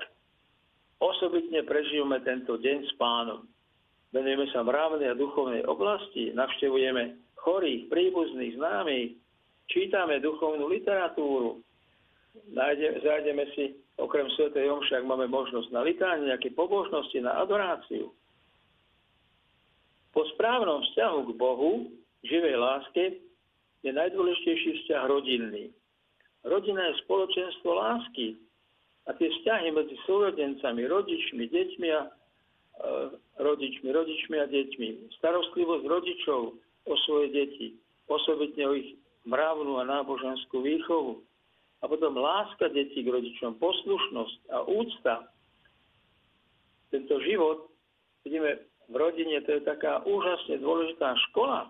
osobitne 1.03 1.67
prežijeme 1.67 2.23
tento 2.23 2.55
deň 2.55 2.77
s 2.87 2.93
pánom. 2.95 3.43
Venujeme 4.15 4.47
sa 4.55 4.63
mravnej 4.63 5.11
a 5.11 5.19
duchovnej 5.19 5.67
oblasti, 5.67 6.31
navštevujeme 6.31 7.19
chorých, 7.43 7.91
príbuzných, 7.91 8.55
známych, 8.55 9.19
čítame 9.67 10.23
duchovnú 10.23 10.71
literatúru, 10.71 11.59
zájdeme 13.03 13.43
si 13.51 13.75
okrem 13.99 14.31
Sv. 14.35 14.55
Omše, 14.55 14.95
ak 14.95 15.05
máme 15.05 15.27
možnosť 15.27 15.69
na 15.75 15.83
litánie, 15.83 16.31
nejaké 16.31 16.55
pobožnosti, 16.55 17.19
na 17.19 17.35
adoráciu. 17.43 18.15
Po 20.17 20.25
správnom 20.33 20.81
vzťahu 20.81 21.29
k 21.29 21.31
Bohu, 21.37 21.93
živej 22.25 22.57
láske, 22.57 23.21
je 23.85 23.91
najdôležitejší 23.93 24.81
vzťah 24.81 25.05
rodinný. 25.05 25.69
Rodina 26.41 26.89
je 26.89 27.05
spoločenstvo 27.05 27.69
lásky 27.77 28.41
a 29.05 29.13
tie 29.13 29.29
vzťahy 29.29 29.69
medzi 29.77 29.93
súrodencami, 30.09 30.89
rodičmi, 30.89 31.45
deťmi 31.45 31.87
a 31.93 32.01
e, 32.01 32.09
rodičmi, 33.45 33.93
rodičmi 33.93 34.41
a 34.41 34.49
deťmi, 34.49 35.13
starostlivosť 35.21 35.85
rodičov 35.85 36.41
o 36.89 36.93
svoje 37.05 37.29
deti, 37.29 37.77
osobitne 38.09 38.63
o 38.65 38.73
ich 38.73 38.97
mravnú 39.29 39.77
a 39.77 39.85
náboženskú 39.85 40.65
výchovu, 40.65 41.21
a 41.77 41.85
potom 41.85 42.17
láska 42.17 42.73
detí 42.73 43.05
k 43.05 43.13
rodičom, 43.13 43.61
poslušnosť 43.61 44.49
a 44.49 44.65
úcta. 44.65 45.29
Tento 46.89 47.21
život, 47.21 47.69
vidíme, 48.25 48.65
v 48.87 48.95
rodine 48.95 49.43
to 49.43 49.59
je 49.59 49.67
taká 49.67 49.99
úžasne 50.07 50.63
dôležitá 50.63 51.11
škola 51.29 51.67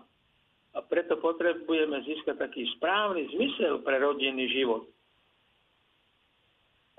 a 0.74 0.78
preto 0.86 1.18
potrebujeme 1.18 1.98
získať 2.06 2.38
taký 2.38 2.62
správny 2.78 3.26
zmysel 3.34 3.82
pre 3.82 3.98
rodinný 3.98 4.46
život. 4.54 4.86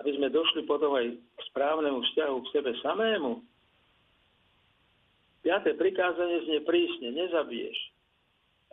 Aby 0.03 0.15
sme 0.15 0.27
došli 0.31 0.63
potom 0.67 0.95
aj 0.95 1.15
k 1.15 1.41
správnemu 1.51 1.99
vzťahu 2.03 2.35
k 2.43 2.51
sebe 2.55 2.71
samému. 2.83 3.43
Piaté 5.39 5.75
prikázanie 5.75 6.43
znie 6.47 6.59
prísne, 6.67 7.15
nezabiješ. 7.15 7.77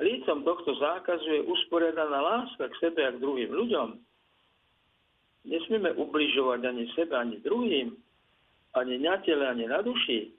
Lícom 0.03 0.45
tohto 0.45 0.76
zákazu 0.76 1.25
je 1.25 1.47
usporiadaná 1.47 2.19
láska 2.21 2.69
k 2.69 2.81
sebe 2.83 3.00
a 3.07 3.15
k 3.15 3.23
druhým 3.23 3.49
ľuďom. 3.49 3.88
Nesmieme 5.47 5.95
ubližovať 5.95 6.61
ani 6.67 6.85
sebe, 6.99 7.15
ani 7.15 7.38
druhým, 7.38 7.95
ani 8.75 8.95
na 8.99 9.15
tele, 9.23 9.47
ani 9.47 9.71
na 9.71 9.79
duši. 9.81 10.35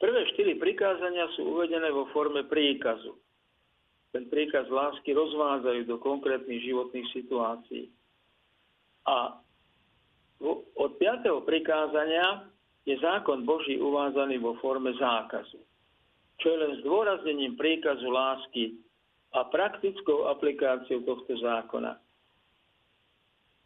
Prvé 0.00 0.20
štyri 0.32 0.56
prikázania 0.56 1.28
sú 1.36 1.60
uvedené 1.60 1.92
vo 1.92 2.08
forme 2.16 2.48
príkazu. 2.48 3.20
Ten 4.10 4.26
príkaz 4.32 4.66
lásky 4.72 5.12
rozvádzajú 5.12 5.86
do 5.86 6.00
konkrétnych 6.00 6.64
životných 6.64 7.06
situácií. 7.12 7.92
A 9.06 9.36
od 10.74 10.90
piatého 10.96 11.44
prikázania 11.44 12.48
je 12.88 12.96
zákon 12.96 13.44
Boží 13.44 13.76
uvádzaný 13.76 14.40
vo 14.40 14.56
forme 14.58 14.96
zákazu, 14.96 15.60
čo 16.40 16.46
je 16.48 16.58
len 16.58 16.72
zdôraznením 16.80 17.60
príkazu 17.60 18.08
lásky 18.08 18.80
a 19.36 19.44
praktickou 19.52 20.32
aplikáciou 20.32 21.04
tohto 21.04 21.36
zákona. 21.38 22.00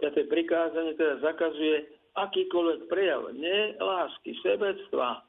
Piaté 0.03 0.27
prikázanie 0.27 0.99
teda 0.99 1.23
zakazuje 1.23 1.89
akýkoľvek 2.19 2.81
prejav 2.91 3.31
nelásky, 3.33 4.35
sebectva, 4.43 5.23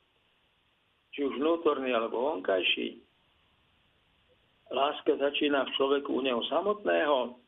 či 1.16 1.24
už 1.24 1.40
vnútorný 1.40 1.96
alebo 1.96 2.28
vonkajší. 2.36 3.00
Láska 4.76 5.16
začína 5.16 5.64
v 5.64 5.74
človeku 5.80 6.12
u 6.12 6.22
neho 6.22 6.44
samotného. 6.52 7.40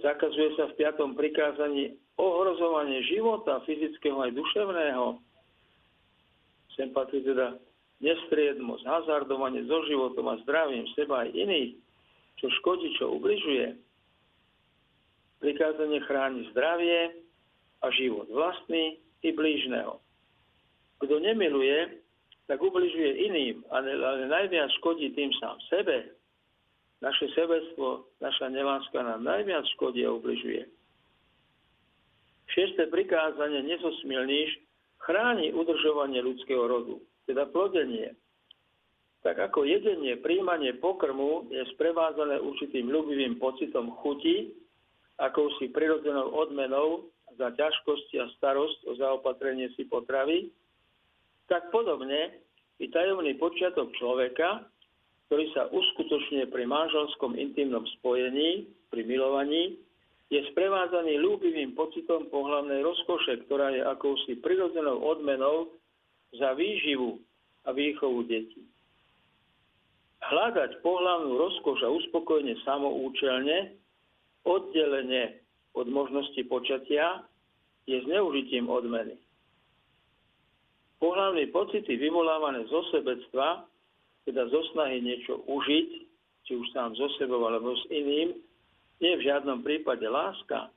Zakazuje 0.00 0.56
sa 0.56 0.72
v 0.72 0.76
piatom 0.80 1.12
prikázaní 1.12 1.92
ohrozovanie 2.16 3.04
života, 3.04 3.60
fyzického 3.68 4.16
aj 4.24 4.32
duševného. 4.32 5.20
Sem 6.72 6.88
patrí 6.96 7.20
teda 7.20 7.60
nestriednosť, 8.00 8.88
hazardovanie 8.88 9.68
so 9.68 9.84
životom 9.84 10.32
a 10.32 10.40
zdravím 10.48 10.88
seba 10.96 11.28
aj 11.28 11.36
iných, 11.36 11.76
čo 12.40 12.48
škodí, 12.48 12.96
čo 12.96 13.12
ubližuje 13.20 13.76
Prikázanie 15.40 16.04
chráni 16.04 16.44
zdravie 16.52 17.16
a 17.80 17.88
život 17.96 18.28
vlastný 18.28 19.00
i 19.24 19.32
blížneho. 19.32 19.96
Kto 21.00 21.16
nemiluje, 21.16 21.99
tak 22.50 22.58
ubližuje 22.58 23.30
iným, 23.30 23.62
ale 23.70 23.94
najviac 24.26 24.74
škodí 24.82 25.14
tým 25.14 25.30
sám 25.38 25.54
sebe. 25.70 26.10
Naše 26.98 27.30
sebectvo, 27.30 28.10
naša 28.18 28.50
neláska 28.50 28.98
nám 29.06 29.22
najviac 29.22 29.62
škodí 29.78 30.02
a 30.02 30.10
ubližuje. 30.10 30.66
Šiesté 32.50 32.90
prikázanie 32.90 33.62
nezosmilníš 33.62 34.58
chráni 34.98 35.54
udržovanie 35.54 36.18
ľudského 36.26 36.66
rodu, 36.66 36.98
teda 37.30 37.46
plodenie. 37.54 38.18
Tak 39.22 39.38
ako 39.38 39.70
jedenie, 39.70 40.18
príjmanie 40.18 40.74
pokrmu 40.74 41.46
je 41.54 41.62
sprevádzané 41.78 42.42
určitým 42.42 42.90
ľubivým 42.90 43.38
pocitom 43.38 43.94
chuti, 44.02 44.50
akousi 45.22 45.70
prirodzenou 45.70 46.34
odmenou 46.34 47.06
za 47.38 47.54
ťažkosti 47.54 48.18
a 48.18 48.26
starosť 48.42 48.90
o 48.90 48.92
zaopatrenie 48.98 49.70
si 49.78 49.86
potravy, 49.86 50.50
tak 51.50 51.74
podobne 51.74 52.38
i 52.78 52.86
tajomný 52.86 53.34
počiatok 53.36 53.90
človeka 53.98 54.70
ktorý 55.30 55.46
sa 55.54 55.70
uskutočňuje 55.70 56.50
pri 56.50 56.66
manželskom 56.66 57.38
intimnom 57.38 57.86
spojení, 58.02 58.66
pri 58.90 59.06
milovaní, 59.06 59.78
je 60.26 60.42
sprevádzaný 60.50 61.22
ľúbivým 61.22 61.78
pocitom 61.78 62.26
pohľavnej 62.34 62.82
rozkoše, 62.82 63.46
ktorá 63.46 63.70
je 63.70 63.78
akousi 63.78 64.42
prirodzenou 64.42 64.98
odmenou 64.98 65.70
za 66.34 66.50
výživu 66.58 67.22
a 67.62 67.70
výchovu 67.70 68.26
detí. 68.26 68.66
Hľadať 70.26 70.82
pohľavnú 70.82 71.38
rozkoš 71.38 71.78
a 71.86 71.94
uspokojenie 71.94 72.58
samoučelne, 72.66 73.78
oddelenie 74.42 75.38
od 75.78 75.86
možnosti 75.86 76.42
počatia, 76.50 77.22
je 77.86 78.02
zneužitím 78.02 78.66
odmeny. 78.66 79.14
Pohľavné 81.00 81.48
pocity 81.48 81.96
vyvolávané 81.96 82.68
zo 82.68 82.84
sebectva 82.92 83.64
teda 84.28 84.46
zo 84.52 84.60
snahy 84.76 85.00
niečo 85.00 85.40
užiť, 85.48 85.88
či 86.44 86.52
už 86.54 86.66
sám 86.76 86.92
zo 86.94 87.08
sebou 87.16 87.40
alebo 87.48 87.72
s 87.72 87.84
iným, 87.88 88.36
nie 89.00 89.12
v 89.16 89.24
žiadnom 89.24 89.64
prípade 89.64 90.04
láska. 90.04 90.68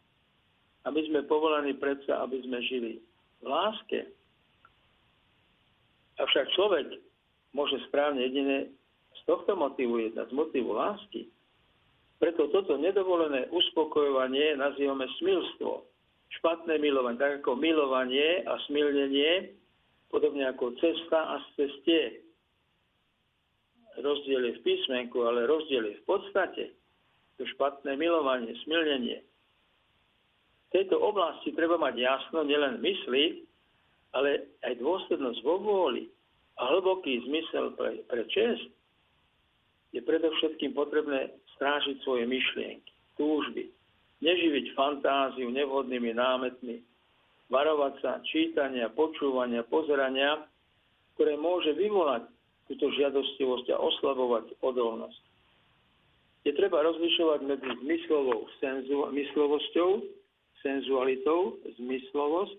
A 0.84 0.88
my 0.92 1.00
sme 1.08 1.28
povolaní 1.28 1.76
predsa, 1.76 2.24
aby 2.24 2.40
sme 2.44 2.60
žili 2.64 2.94
v 3.44 3.46
láske. 3.48 4.08
Avšak 6.20 6.56
človek 6.56 6.88
môže 7.52 7.80
správne 7.92 8.24
jedine 8.24 8.72
z 9.14 9.22
tohto 9.28 9.56
motivu 9.60 10.00
jednať, 10.00 10.32
z 10.32 10.36
motivu 10.36 10.72
lásky. 10.76 11.28
Preto 12.20 12.48
toto 12.56 12.80
nedovolené 12.80 13.52
uspokojovanie 13.52 14.56
nazývame 14.56 15.08
smilstvo. 15.20 15.84
Špatné 16.40 16.80
milovanie, 16.80 17.20
tak 17.20 17.44
ako 17.44 17.60
milovanie 17.60 18.48
a 18.48 18.56
smilnenie, 18.66 19.54
podobne 20.14 20.46
ako 20.46 20.78
cesta 20.78 21.34
a 21.34 21.42
cestie 21.58 22.22
rozdiel 23.98 24.46
je 24.46 24.54
v 24.62 24.64
písmenku, 24.66 25.26
ale 25.26 25.50
rozdiel 25.50 25.90
je 25.90 25.98
v 25.98 26.06
podstate. 26.06 26.64
To 27.42 27.50
špatné 27.58 27.98
milovanie, 27.98 28.54
smilnenie. 28.62 29.26
V 30.70 30.82
tejto 30.82 31.02
oblasti 31.02 31.50
treba 31.58 31.82
mať 31.82 31.98
jasno 31.98 32.46
nielen 32.46 32.78
mysli, 32.86 33.42
ale 34.14 34.54
aj 34.62 34.78
dôslednosť 34.78 35.42
vo 35.42 35.58
vôli 35.58 36.06
a 36.62 36.70
hlboký 36.70 37.26
zmysel 37.26 37.74
pre, 37.74 38.06
pre 38.06 38.22
čest. 38.30 38.70
Je 39.94 40.02
predovšetkým 40.02 40.78
potrebné 40.78 41.34
strážiť 41.58 42.02
svoje 42.06 42.26
myšlienky, 42.30 42.94
túžby, 43.18 43.70
neživiť 44.22 44.74
fantáziu 44.78 45.50
nevhodnými 45.50 46.14
námetmi, 46.18 46.82
varovať 47.52 47.94
sa 48.00 48.12
čítania, 48.28 48.92
počúvania, 48.94 49.66
pozerania, 49.68 50.48
ktoré 51.16 51.36
môže 51.36 51.76
vyvolať 51.76 52.28
túto 52.70 52.90
žiadostivosť 52.96 53.76
a 53.76 53.82
oslabovať 53.82 54.56
odolnosť. 54.64 55.24
Je 56.44 56.52
treba 56.56 56.84
rozlišovať 56.84 57.40
medzi 57.48 57.72
zmyslovou 57.84 58.48
senzu, 58.60 59.08
myslovosťou, 59.16 59.90
senzualitou, 60.60 61.60
zmyslovosť 61.80 62.56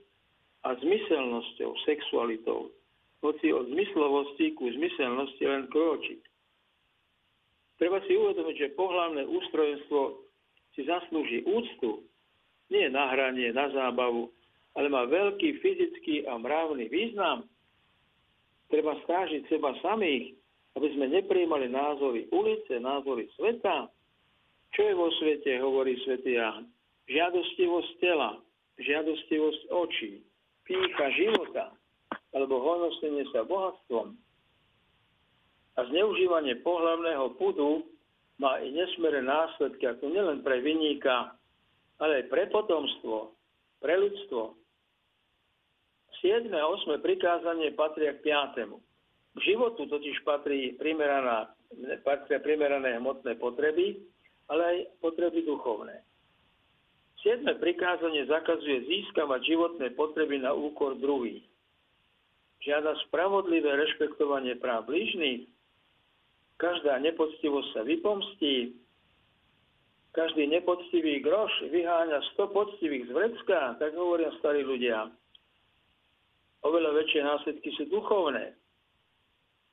a 0.64 0.76
zmyselnosťou, 0.80 1.70
sexualitou. 1.84 2.72
Hoci 3.20 3.52
od 3.52 3.68
zmyslovosti 3.72 4.52
ku 4.56 4.68
zmyselnosti 4.68 5.44
len 5.44 5.68
kročiť. 5.68 6.20
Treba 7.80 8.00
si 8.04 8.12
uvedomiť, 8.16 8.56
že 8.56 8.76
pohľavné 8.76 9.28
ústrojenstvo 9.28 10.00
si 10.76 10.84
zaslúži 10.84 11.44
úctu, 11.44 12.04
nie 12.72 12.88
na 12.88 13.12
hranie, 13.12 13.52
na 13.52 13.68
zábavu, 13.72 14.33
ale 14.74 14.86
má 14.90 15.06
veľký 15.06 15.62
fyzický 15.62 16.26
a 16.26 16.38
mravný 16.38 16.90
význam 16.90 17.46
Treba 18.74 18.96
strážiť 19.06 19.46
seba 19.46 19.76
samých, 19.84 20.34
aby 20.74 20.88
sme 20.98 21.06
neprijímali 21.06 21.70
názory 21.70 22.26
ulice, 22.34 22.80
názory 22.80 23.30
sveta. 23.38 23.86
Čo 24.74 24.82
je 24.82 24.94
vo 24.98 25.08
svete, 25.22 25.62
hovorí 25.62 25.94
svätý 26.02 26.40
Ján? 26.40 26.66
Žiadostivosť 27.06 27.90
tela, 28.00 28.40
žiadostivosť 28.80 29.62
očí, 29.70 30.24
pícha 30.66 31.06
života, 31.14 31.70
alebo 32.34 32.58
honosenie 32.58 33.28
sa 33.30 33.46
bohatstvom. 33.46 34.18
A 35.78 35.80
zneužívanie 35.90 36.58
pohľavného 36.66 37.38
pudu 37.38 37.86
má 38.42 38.58
i 38.58 38.74
nesmere 38.74 39.22
následky, 39.22 39.86
ako 39.86 40.10
nielen 40.10 40.42
pre 40.42 40.58
vyníka, 40.58 41.38
ale 42.02 42.24
aj 42.24 42.24
pre 42.26 42.50
potomstvo, 42.50 43.30
pre 43.78 43.94
ľudstvo. 43.94 44.63
7. 46.22 46.46
a 46.54 46.66
8. 46.70 47.00
prikázanie 47.02 47.74
patria 47.74 48.14
k 48.14 48.22
5. 48.22 48.70
K 49.34 49.38
životu 49.42 49.90
totiž 49.90 50.22
patrí 50.22 50.78
primeraná, 50.78 51.50
patria 52.06 52.38
primerané 52.38 53.02
hmotné 53.02 53.34
potreby, 53.40 53.98
ale 54.46 54.62
aj 54.62 54.78
potreby 55.02 55.42
duchovné. 55.42 56.04
7. 57.24 57.42
prikázanie 57.58 58.28
zakazuje 58.28 58.84
získavať 58.84 59.40
životné 59.42 59.86
potreby 59.98 60.38
na 60.38 60.52
úkor 60.54 60.94
druhých. 61.00 61.42
Žiada 62.62 62.94
spravodlivé 63.10 63.74
rešpektovanie 63.74 64.60
práv 64.60 64.86
blížnych. 64.86 65.50
Každá 66.60 67.00
nepoctivosť 67.02 67.68
sa 67.74 67.82
vypomstí. 67.82 68.76
Každý 70.14 70.46
nepoctivý 70.46 71.18
groš 71.18 71.50
vyháňa 71.74 72.22
100 72.38 72.54
poctivých 72.54 73.10
z 73.10 73.10
vrecka, 73.10 73.74
tak 73.82 73.98
hovoria 73.98 74.30
starí 74.38 74.62
ľudia 74.62 75.10
oveľa 76.64 76.90
väčšie 76.96 77.20
následky 77.22 77.68
sú 77.76 77.84
duchovné. 77.92 78.56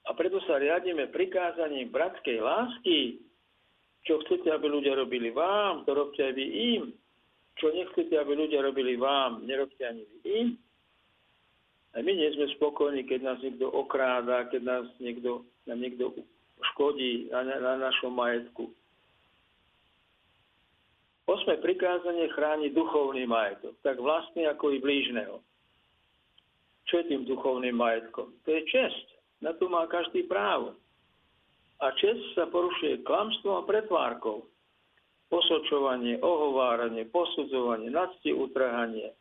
A 0.05 0.17
preto 0.17 0.41
sa 0.43 0.59
riadíme 0.59 1.13
prikázaním 1.13 1.89
bratskej 1.89 2.41
lásky. 2.41 3.21
Čo 4.01 4.17
chcete, 4.25 4.49
aby 4.49 4.65
ľudia 4.65 4.97
robili 4.97 5.29
vám, 5.29 5.85
to 5.85 5.93
robte 5.93 6.19
aj 6.19 6.33
vy 6.33 6.45
im. 6.77 6.83
Čo 7.61 7.69
nechcete, 7.69 8.17
aby 8.17 8.33
ľudia 8.33 8.65
robili 8.65 8.97
vám, 8.97 9.45
nerobte 9.45 9.85
ani 9.85 10.01
vy 10.01 10.17
im. 10.25 10.49
A 11.93 12.01
my 12.01 12.11
nie 12.11 12.33
sme 12.33 12.49
spokojní, 12.57 13.05
keď 13.05 13.19
nás 13.21 13.39
niekto 13.43 13.67
okráda, 13.69 14.49
keď 14.49 14.61
nás 14.63 14.85
niekto, 14.97 15.45
nám 15.69 15.77
niekto 15.83 16.17
škodí 16.73 17.29
na, 17.29 17.43
na 17.45 17.73
našom 17.77 18.15
majetku. 18.15 18.71
Osme 21.29 21.61
prikázanie 21.61 22.31
chráni 22.33 22.73
duchovný 22.73 23.29
majetok, 23.29 23.77
tak 23.85 24.01
vlastne 24.01 24.49
ako 24.49 24.73
i 24.73 24.81
blížneho. 24.81 25.43
Čo 26.91 26.99
je 26.99 27.15
tým 27.15 27.23
duchovným 27.23 27.79
majetkom? 27.79 28.35
To 28.43 28.49
je 28.51 28.67
čest. 28.67 29.07
Na 29.39 29.55
to 29.55 29.71
má 29.71 29.87
každý 29.87 30.27
právo. 30.27 30.75
A 31.79 31.87
čest 31.95 32.19
sa 32.35 32.51
porušuje 32.51 33.07
klamstvom 33.07 33.63
a 33.63 33.65
pretvárkou. 33.65 34.43
Posočovanie, 35.31 36.19
ohováranie, 36.19 37.07
posudzovanie, 37.07 37.87
nadsti 37.87 38.35
utrhanie. 38.35 39.15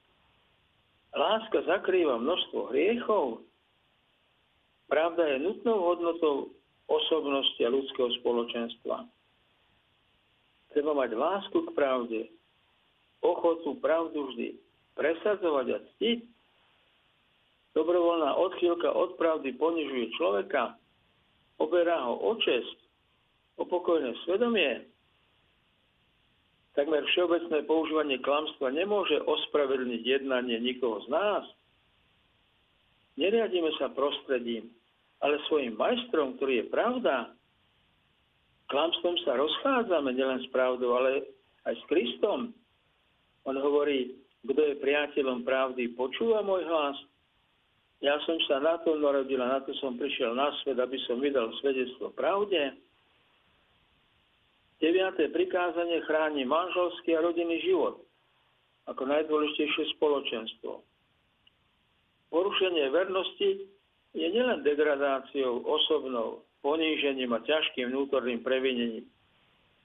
Láska 1.14 1.62
zakrýva 1.62 2.18
množstvo 2.18 2.74
hriechov. 2.74 3.46
Pravda 4.90 5.30
je 5.30 5.46
nutnou 5.46 5.78
hodnotou 5.94 6.50
osobnosti 6.90 7.62
a 7.62 7.70
ľudského 7.70 8.10
spoločenstva. 8.18 9.06
Treba 10.74 10.90
mať 10.98 11.14
lásku 11.14 11.54
k 11.54 11.70
pravde, 11.70 12.20
ochotu 13.22 13.78
pravdu 13.78 14.26
vždy 14.26 14.58
presadzovať 14.98 15.66
a 15.70 15.78
ctiť 15.94 16.18
Dobrovoľná 17.70 18.34
odchýlka 18.34 18.90
od 18.90 19.14
pravdy 19.14 19.54
ponižuje 19.54 20.10
človeka, 20.18 20.74
oberá 21.62 22.02
ho 22.02 22.18
o 22.18 22.32
čest, 22.42 22.78
o 23.60 23.68
pokojné 23.68 24.10
svedomie. 24.26 24.90
Takmer 26.74 27.02
všeobecné 27.12 27.66
používanie 27.66 28.18
klamstva 28.22 28.74
nemôže 28.74 29.18
ospravedlniť 29.22 30.02
jednanie 30.02 30.58
nikoho 30.58 31.02
z 31.04 31.08
nás. 31.12 31.44
Neriadíme 33.20 33.70
sa 33.76 33.92
prostredím, 33.92 34.70
ale 35.20 35.42
svojim 35.46 35.76
majstrom, 35.76 36.40
ktorý 36.40 36.64
je 36.64 36.72
pravda. 36.72 37.14
Klamstvom 38.70 39.18
sa 39.26 39.34
rozchádzame 39.34 40.14
nielen 40.14 40.40
s 40.40 40.48
pravdou, 40.54 40.94
ale 40.94 41.26
aj 41.66 41.74
s 41.74 41.84
Kristom. 41.90 42.54
On 43.44 43.56
hovorí, 43.58 44.14
kto 44.46 44.56
je 44.56 44.80
priateľom 44.80 45.42
pravdy, 45.44 45.92
počúva 45.98 46.40
môj 46.40 46.64
hlas. 46.64 46.96
Ja 48.00 48.16
som 48.24 48.40
sa 48.48 48.56
na 48.64 48.80
to 48.80 48.96
narodil 48.96 49.36
a 49.44 49.56
na 49.56 49.60
to 49.60 49.76
som 49.76 50.00
prišiel 50.00 50.32
na 50.32 50.48
svet, 50.64 50.80
aby 50.80 50.96
som 51.04 51.20
vydal 51.20 51.52
svedectvo 51.60 52.08
pravde. 52.16 52.72
Deviaté 54.80 55.28
prikázanie 55.28 56.00
chráni 56.08 56.48
manželský 56.48 57.12
a 57.12 57.20
rodinný 57.20 57.60
život 57.60 58.00
ako 58.88 59.04
najdôležitejšie 59.04 60.00
spoločenstvo. 60.00 60.80
Porušenie 62.32 62.88
vernosti 62.88 63.68
je 64.16 64.26
nielen 64.26 64.64
degradáciou 64.64 65.62
osobnou, 65.62 66.42
ponížením 66.64 67.36
a 67.36 67.44
ťažkým 67.44 67.92
vnútorným 67.92 68.40
previnením, 68.40 69.04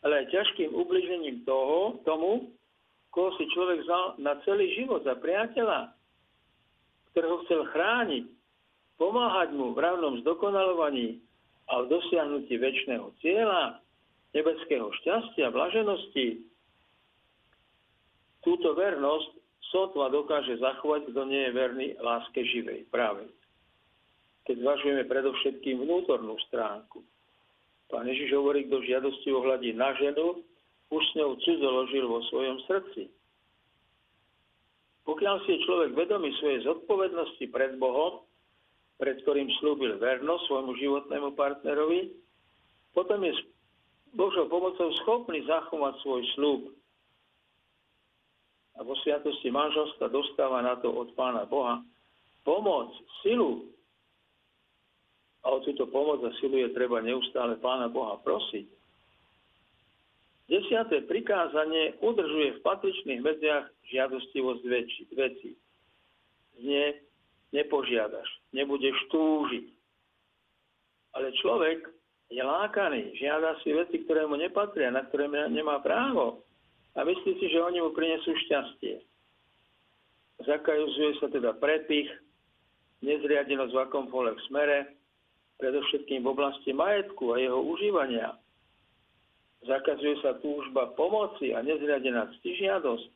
ale 0.08 0.24
aj 0.24 0.32
ťažkým 0.32 0.72
ubližením 0.72 1.44
toho, 1.44 2.00
tomu, 2.08 2.56
koho 3.12 3.30
si 3.36 3.46
človek 3.52 3.84
vzal 3.84 4.06
na 4.24 4.40
celý 4.48 4.72
život 4.80 5.04
za 5.04 5.20
priateľa 5.20 5.92
ktorého 7.16 7.48
chcel 7.48 7.64
chrániť, 7.72 8.28
pomáhať 9.00 9.56
mu 9.56 9.72
v 9.72 9.80
rovnom 9.80 10.20
zdokonalovaní 10.20 11.24
a 11.72 11.80
v 11.80 11.90
dosiahnutí 11.96 12.60
väčšného 12.60 13.08
cieľa, 13.24 13.80
nebeského 14.36 14.92
šťastia, 15.00 15.48
blaženosti, 15.48 16.44
túto 18.44 18.76
vernosť 18.76 19.32
sotva 19.72 20.12
dokáže 20.12 20.60
zachovať, 20.60 21.08
kto 21.10 21.22
nie 21.24 21.48
je 21.48 21.56
verný 21.56 21.88
láske 22.04 22.44
živej, 22.52 22.84
práve. 22.92 23.32
Keď 24.46 24.62
zvažujeme 24.62 25.08
predovšetkým 25.10 25.88
vnútornú 25.88 26.36
stránku. 26.52 27.02
Pán 27.90 28.06
Ježiš 28.12 28.36
hovorí, 28.36 28.68
kto 28.68 28.84
žiadosti 28.84 29.32
ohľadí 29.32 29.72
na 29.74 29.96
ženu, 29.98 30.44
už 30.92 31.02
s 31.02 31.16
ňou 31.18 31.34
cudzoložil 31.42 32.06
vo 32.06 32.20
svojom 32.30 32.60
srdci. 32.70 33.10
Pokiaľ 35.06 35.36
si 35.46 35.54
je 35.54 35.66
človek 35.70 35.94
vedomý 35.94 36.34
svojej 36.42 36.66
zodpovednosti 36.66 37.46
pred 37.54 37.78
Bohom, 37.78 38.26
pred 38.98 39.22
ktorým 39.22 39.50
slúbil 39.62 40.02
vernosť 40.02 40.44
svojmu 40.50 40.74
životnému 40.82 41.30
partnerovi, 41.38 42.10
potom 42.98 43.22
je 43.22 43.38
s 43.38 43.42
Božou 44.18 44.50
pomocou 44.50 44.90
schopný 45.04 45.46
zachovať 45.46 45.94
svoj 46.02 46.22
slúb. 46.34 46.62
A 48.76 48.84
vo 48.84 48.96
sviatosti 49.04 49.52
manželstva 49.54 50.12
dostáva 50.12 50.60
na 50.66 50.80
to 50.82 50.92
od 50.92 51.14
Pána 51.16 51.48
Boha 51.48 51.84
pomoc, 52.44 52.92
silu. 53.22 53.68
A 55.46 55.54
o 55.54 55.62
túto 55.62 55.86
pomoc 55.92 56.24
a 56.26 56.32
silu 56.42 56.60
je 56.66 56.74
treba 56.74 57.00
neustále 57.04 57.60
Pána 57.62 57.92
Boha 57.92 58.18
prosiť. 58.26 58.66
Desiaté 60.46 61.02
prikázanie 61.10 61.98
udržuje 62.06 62.62
v 62.62 62.64
patričných 62.66 63.22
medziach 63.22 63.66
žiadostivosť 63.90 64.62
veci. 65.18 65.58
Nie, 66.62 67.02
nepožiadaš, 67.50 68.30
nebudeš 68.54 68.94
túžiť. 69.10 69.66
Ale 71.18 71.34
človek 71.42 71.90
je 72.30 72.44
lákaný, 72.46 73.18
žiada 73.18 73.58
si 73.66 73.74
veci, 73.74 74.06
ktoré 74.06 74.30
mu 74.30 74.38
nepatria, 74.38 74.94
na 74.94 75.02
ktoré 75.10 75.26
nemá 75.50 75.82
právo. 75.82 76.46
A 76.94 77.02
myslí 77.02 77.42
si, 77.42 77.46
že 77.50 77.66
oni 77.66 77.82
mu 77.82 77.90
prinesú 77.92 78.32
šťastie. 78.46 79.02
Zakajuzuje 80.46 81.12
sa 81.20 81.28
teda 81.32 81.58
prepich, 81.58 82.08
nezriadenosť 83.02 83.74
v 83.74 83.84
akomkoľvek 83.90 84.38
smere, 84.46 84.94
predovšetkým 85.58 86.22
v 86.22 86.32
oblasti 86.32 86.72
majetku 86.76 87.34
a 87.34 87.42
jeho 87.42 87.60
užívania 87.66 88.36
zakazuje 89.66 90.22
sa 90.22 90.38
túžba 90.40 90.94
pomoci 90.94 91.52
a 91.52 91.62
nezriadená 91.62 92.30
ctižiadosť. 92.40 93.10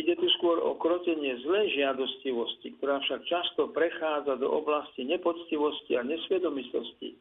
Ide 0.00 0.14
tu 0.16 0.26
skôr 0.40 0.62
o 0.62 0.78
krotenie 0.78 1.34
zlej 1.44 1.76
žiadostivosti, 1.76 2.78
ktorá 2.78 3.02
však 3.04 3.20
často 3.26 3.68
prechádza 3.74 4.38
do 4.38 4.48
oblasti 4.48 5.04
nepoctivosti 5.04 5.98
a 5.98 6.06
nesvedomistosti. 6.06 7.18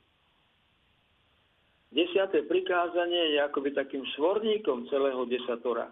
Desiaté 1.89 2.45
prikázanie 2.45 3.33
je 3.33 3.39
akoby 3.41 3.73
takým 3.73 4.05
svorníkom 4.13 4.85
celého 4.93 5.25
desatora. 5.25 5.89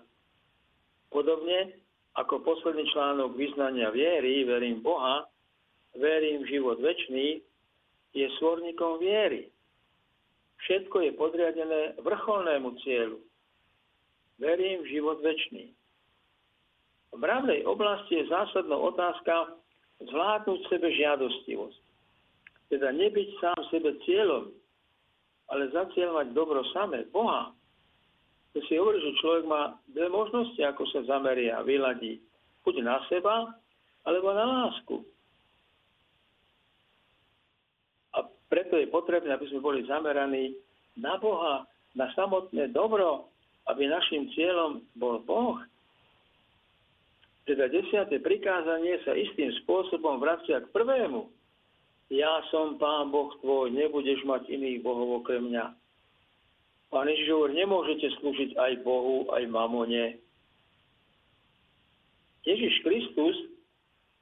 Podobne 1.09 1.81
ako 2.13 2.45
posledný 2.45 2.85
článok 2.93 3.33
vyznania 3.33 3.89
viery, 3.89 4.45
verím 4.45 4.85
Boha, 4.85 5.25
verím 5.97 6.45
v 6.45 6.49
život 6.53 6.77
väčší, 6.77 7.41
je 8.13 8.27
svorníkom 8.37 9.01
viery. 9.01 9.49
Všetko 10.67 10.99
je 10.99 11.11
podriadené 11.15 11.95
vrcholnému 12.03 12.75
cieľu. 12.83 13.23
Verím 14.35 14.83
v 14.83 14.91
život 14.99 15.23
väčší. 15.23 15.71
V 17.15 17.17
mravnej 17.23 17.63
oblasti 17.63 18.19
je 18.19 18.27
zásadná 18.27 18.75
otázka 18.75 19.55
zvládnuť 20.03 20.59
sebe 20.67 20.91
žiadostivosť. 20.91 21.79
Teda 22.67 22.91
nebyť 22.91 23.27
sám 23.39 23.59
sebe 23.71 23.95
cieľom, 24.03 24.51
ale 25.47 25.71
za 25.71 25.87
cieľ 25.95 26.19
mať 26.19 26.35
dobro 26.35 26.59
samé, 26.75 27.07
Boha. 27.15 27.55
To 28.51 28.59
si 28.67 28.75
hovorí, 28.75 28.99
že 28.99 29.23
človek 29.23 29.47
má 29.47 29.79
dve 29.87 30.11
možnosti, 30.11 30.59
ako 30.59 30.83
sa 30.91 31.07
zameria 31.07 31.63
vyladí. 31.63 32.19
Buď 32.67 32.83
na 32.83 32.99
seba, 33.07 33.55
alebo 34.03 34.35
na 34.35 34.43
lásku. 34.43 34.99
Preto 38.47 38.79
je 38.79 38.87
potrebné, 38.87 39.35
aby 39.35 39.45
sme 39.51 39.59
boli 39.59 39.83
zameraní 39.83 40.55
na 40.95 41.19
Boha, 41.19 41.67
na 41.93 42.07
samotné 42.15 42.71
dobro, 42.71 43.27
aby 43.67 43.87
našim 43.87 44.31
cieľom 44.31 44.79
bol 44.95 45.19
Boh. 45.27 45.59
Teda 47.47 47.67
desiate 47.71 48.19
prikázanie 48.19 48.99
sa 49.07 49.15
istým 49.15 49.51
spôsobom 49.63 50.19
vracia 50.19 50.63
k 50.63 50.71
prvému. 50.71 51.31
Ja 52.07 52.39
som 52.51 52.79
Pán 52.79 53.11
Boh 53.11 53.31
tvoj, 53.43 53.71
nebudeš 53.71 54.23
mať 54.23 54.47
iných 54.47 54.79
bohov 54.83 55.23
okrem 55.23 55.51
mňa. 55.51 55.75
Pán 56.87 57.11
Ježiš 57.11 57.35
hovorí, 57.35 57.59
nemôžete 57.59 58.07
slúžiť 58.19 58.55
aj 58.55 58.73
Bohu, 58.87 59.27
aj 59.35 59.43
mamone. 59.51 60.15
Ježiš 62.47 62.79
Kristus 62.79 63.35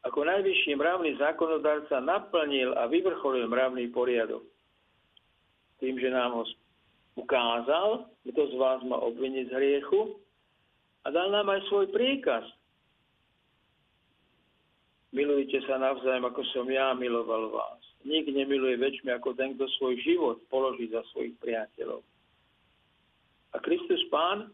ako 0.05 0.21
najvyšší 0.21 0.77
mravný 0.77 1.17
zákonodárca 1.17 1.97
naplnil 1.97 2.77
a 2.77 2.85
vyvrcholil 2.85 3.49
mravný 3.49 3.89
poriadok. 3.89 4.45
Tým, 5.81 5.97
že 5.97 6.13
nám 6.13 6.37
ho 6.37 6.43
ukázal, 7.17 8.05
kto 8.21 8.41
z 8.53 8.55
vás 8.55 8.79
má 8.85 9.01
obviniť 9.01 9.49
z 9.49 9.55
hriechu 9.57 10.21
a 11.03 11.09
dal 11.09 11.33
nám 11.33 11.49
aj 11.49 11.65
svoj 11.67 11.89
príkaz. 11.89 12.45
Milujte 15.15 15.63
sa 15.65 15.79
navzájom, 15.79 16.27
ako 16.27 16.41
som 16.53 16.67
ja 16.69 16.91
miloval 16.93 17.49
vás. 17.49 17.81
Nik 18.05 18.29
nemiluje 18.29 18.77
väčšmi 18.77 19.09
ako 19.15 19.33
ten, 19.33 19.57
kto 19.57 19.65
svoj 19.79 19.95
život 20.05 20.37
položí 20.51 20.91
za 20.91 21.01
svojich 21.15 21.33
priateľov. 21.41 22.05
A 23.55 23.63
Kristus 23.63 24.03
Pán 24.11 24.51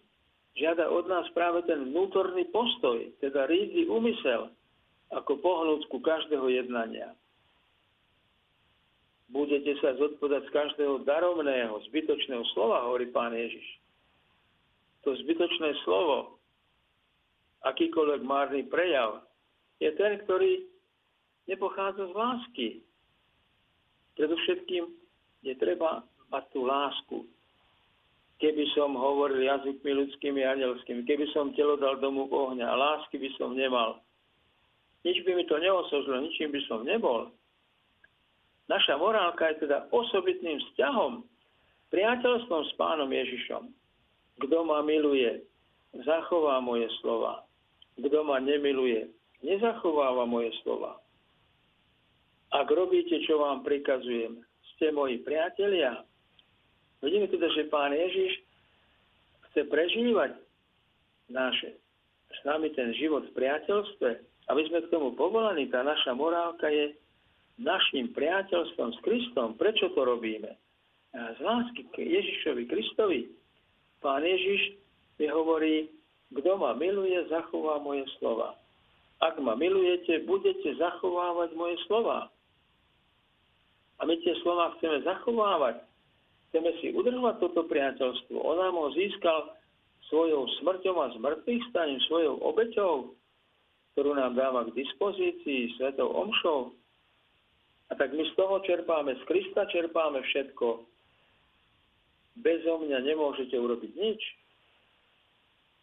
žiada 0.53 0.87
od 0.87 1.09
nás 1.09 1.25
práve 1.33 1.65
ten 1.65 1.91
vnútorný 1.91 2.45
postoj, 2.53 3.09
teda 3.19 3.49
rídzy 3.49 3.89
úmysel, 3.89 4.53
ako 5.11 5.37
pohnúť 5.43 5.91
ku 5.91 5.99
každého 5.99 6.47
jednania. 6.47 7.11
Budete 9.31 9.79
sa 9.79 9.95
zodpovedať 9.95 10.47
z 10.47 10.55
každého 10.55 11.07
daromného, 11.07 11.79
zbytočného 11.87 12.43
slova, 12.51 12.83
hovorí 12.83 13.07
pán 13.11 13.31
Ježiš. 13.31 13.63
To 15.07 15.15
zbytočné 15.15 15.71
slovo, 15.87 16.35
akýkoľvek 17.63 18.21
márny 18.27 18.67
prejav, 18.67 19.23
je 19.79 19.89
ten, 19.95 20.19
ktorý 20.27 20.67
nepochádza 21.47 22.11
z 22.11 22.13
lásky. 22.13 22.67
Predovšetkým 24.19 24.83
je 25.47 25.53
treba 25.57 26.03
mať 26.29 26.43
tú 26.51 26.67
lásku. 26.67 27.17
Keby 28.37 28.63
som 28.75 28.93
hovoril 28.97 29.47
jazykmi 29.47 29.91
ľudskými 29.95 30.43
a 30.43 30.59
anielskými, 30.59 31.07
keby 31.07 31.29
som 31.31 31.55
telo 31.55 31.79
dal 31.79 31.97
domu 32.03 32.27
ohňa 32.27 32.67
a 32.67 32.75
lásky 32.75 33.15
by 33.21 33.29
som 33.39 33.55
nemal, 33.55 34.01
nič 35.01 35.17
by 35.25 35.31
mi 35.37 35.43
to 35.45 35.57
neosožilo, 35.57 36.21
ničím 36.21 36.53
by 36.53 36.61
som 36.69 36.85
nebol. 36.85 37.29
Naša 38.69 38.95
morálka 38.95 39.51
je 39.51 39.67
teda 39.67 39.91
osobitným 39.91 40.61
vzťahom, 40.71 41.25
priateľstvom 41.91 42.61
s 42.65 42.71
pánom 42.79 43.09
Ježišom. 43.11 43.67
Kto 44.41 44.57
ma 44.63 44.79
miluje, 44.79 45.43
zachová 46.07 46.63
moje 46.63 46.87
slova. 47.03 47.43
Kto 47.99 48.23
ma 48.23 48.39
nemiluje, 48.39 49.11
nezachováva 49.43 50.23
moje 50.23 50.55
slova. 50.63 50.97
Ak 52.51 52.67
robíte, 52.71 53.19
čo 53.27 53.43
vám 53.43 53.63
prikazujem, 53.63 54.39
ste 54.75 54.91
moji 54.91 55.19
priatelia. 55.23 56.03
Vidíme 57.03 57.27
teda, 57.27 57.47
že 57.51 57.67
pán 57.67 57.91
Ježiš 57.91 58.39
chce 59.51 59.67
prežívať 59.67 60.35
naše, 61.27 61.75
s 62.31 62.39
nami 62.47 62.71
ten 62.71 62.95
život 62.95 63.27
v 63.27 63.35
priateľstve, 63.35 64.09
aby 64.51 64.67
sme 64.67 64.83
k 64.83 64.91
tomu 64.91 65.15
povolaní, 65.15 65.71
tá 65.71 65.79
naša 65.79 66.11
morálka 66.11 66.67
je 66.67 66.91
našim 67.55 68.11
priateľstvom 68.11 68.89
s 68.91 68.99
Kristom. 68.99 69.55
Prečo 69.55 69.95
to 69.95 70.03
robíme? 70.03 70.59
A 71.15 71.31
z 71.35 71.39
lásky 71.39 71.87
k 71.95 72.03
Ježišovi 72.03 72.63
Kristovi. 72.67 73.31
Pán 74.03 74.23
Ježiš 74.27 74.75
mi 75.19 75.27
hovorí, 75.31 75.87
kto 76.35 76.59
ma 76.59 76.75
miluje, 76.75 77.15
zachová 77.27 77.79
moje 77.79 78.07
slova. 78.19 78.55
Ak 79.21 79.37
ma 79.37 79.53
milujete, 79.53 80.25
budete 80.25 80.73
zachovávať 80.79 81.53
moje 81.53 81.77
slova. 81.85 82.31
A 84.01 84.01
my 84.03 84.17
tie 84.19 84.33
slova 84.41 84.73
chceme 84.79 85.05
zachovávať. 85.05 85.85
Chceme 86.49 86.71
si 86.81 86.91
udržovať 86.91 87.35
toto 87.39 87.69
priateľstvo. 87.69 88.35
On 88.35 88.57
nám 88.57 88.75
ho 88.75 88.89
získal 88.97 89.53
svojou 90.09 90.49
smrťou 90.59 90.95
a 90.97 91.13
zmrtvých 91.15 91.63
staním, 91.69 92.01
svojou 92.09 92.41
obeťou 92.41 93.13
ktorú 93.93 94.15
nám 94.15 94.35
dáva 94.39 94.67
k 94.67 94.75
dispozícii 94.75 95.75
svetou 95.75 96.11
omšou. 96.15 96.71
A 97.91 97.97
tak 97.99 98.15
my 98.15 98.23
z 98.23 98.33
toho 98.39 98.63
čerpáme, 98.63 99.15
z 99.19 99.23
Krista 99.27 99.67
čerpáme 99.67 100.23
všetko. 100.23 100.87
Bezo 102.39 102.73
mňa 102.79 103.03
nemôžete 103.03 103.59
urobiť 103.59 103.91
nič. 103.99 104.21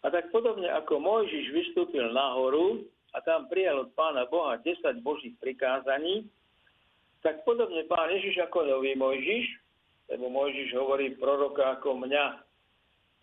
A 0.03 0.09
tak 0.09 0.33
podobne 0.33 0.73
ako 0.73 1.05
Mojžiš 1.05 1.53
vystúpil 1.53 2.09
nahoru 2.15 2.87
a 3.13 3.21
tam 3.21 3.51
prijal 3.53 3.85
od 3.85 3.93
Pána 3.93 4.25
Boha 4.31 4.57
10 4.63 5.05
Božích 5.05 5.37
prikázaní, 5.43 6.25
Tak 7.19 7.43
podobne 7.43 7.83
pán 7.91 8.15
Ježiš 8.15 8.47
ako 8.47 8.63
nový 8.63 8.95
Mojžiš, 8.95 9.47
lebo 10.07 10.31
Mojžiš 10.31 10.71
hovorí 10.79 11.19
proroka 11.19 11.75
ako 11.75 11.99
mňa, 12.07 12.47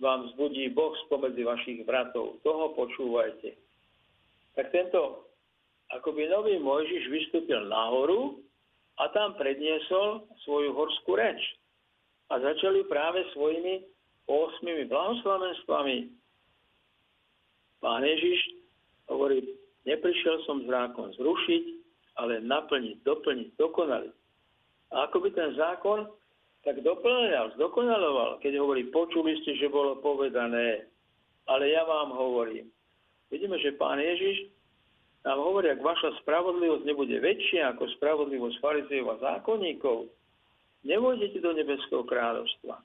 vám 0.04 0.28
zbudí 0.36 0.68
Boh 0.76 0.92
spomedzi 1.08 1.48
vašich 1.48 1.88
bratov. 1.88 2.44
Toho 2.44 2.76
počúvajte. 2.76 3.56
Tak 4.56 4.72
tento 4.72 5.28
akoby 5.92 6.32
nový 6.32 6.56
Mojžiš 6.60 7.04
vystúpil 7.12 7.60
nahoru 7.68 8.40
a 8.98 9.12
tam 9.12 9.36
predniesol 9.36 10.24
svoju 10.48 10.72
horskú 10.72 11.20
reč. 11.20 11.40
A 12.32 12.40
začali 12.42 12.88
práve 12.90 13.22
svojimi 13.36 13.86
osmými 14.26 14.90
blahoslavenstvami. 14.90 16.10
Pán 17.84 18.02
Ježiš 18.02 18.40
hovorí, 19.12 19.46
neprišiel 19.86 20.42
som 20.50 20.66
zákon 20.66 21.14
zrušiť, 21.14 21.64
ale 22.18 22.42
naplniť, 22.42 23.06
doplniť, 23.06 23.50
dokonaliť. 23.60 24.16
A 24.96 25.12
ako 25.12 25.22
by 25.22 25.30
ten 25.36 25.54
zákon 25.60 26.10
tak 26.66 26.82
doplňal, 26.82 27.54
zdokonaloval, 27.60 28.42
keď 28.42 28.58
hovorí, 28.58 28.90
počuli 28.90 29.38
ste, 29.46 29.54
že 29.62 29.70
bolo 29.70 30.02
povedané, 30.02 30.90
ale 31.46 31.70
ja 31.70 31.86
vám 31.86 32.10
hovorím. 32.10 32.74
Vidíme, 33.34 33.58
že 33.60 33.78
pán 33.78 33.98
Ježiš 33.98 34.50
nám 35.26 35.42
hovorí, 35.42 35.74
ak 35.74 35.82
vaša 35.82 36.22
spravodlivosť 36.22 36.86
nebude 36.86 37.18
väčšia 37.18 37.74
ako 37.74 37.90
spravodlivosť 37.98 38.62
farizejov 38.62 39.18
a 39.18 39.22
zákonníkov, 39.22 40.06
nevôjdete 40.86 41.42
do 41.42 41.52
nebeského 41.58 42.06
kráľovstva. 42.06 42.78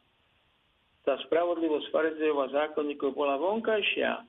Tá 1.05 1.15
spravodlivosť 1.29 1.87
farizejov 1.93 2.49
a 2.49 2.53
zákonníkov 2.53 3.13
bola 3.13 3.37
vonkajšia, 3.37 4.25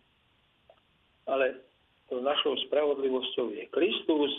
ale 1.32 1.64
to 2.12 2.20
našou 2.20 2.60
spravodlivosťou 2.68 3.56
je 3.56 3.64
Kristus, 3.72 4.32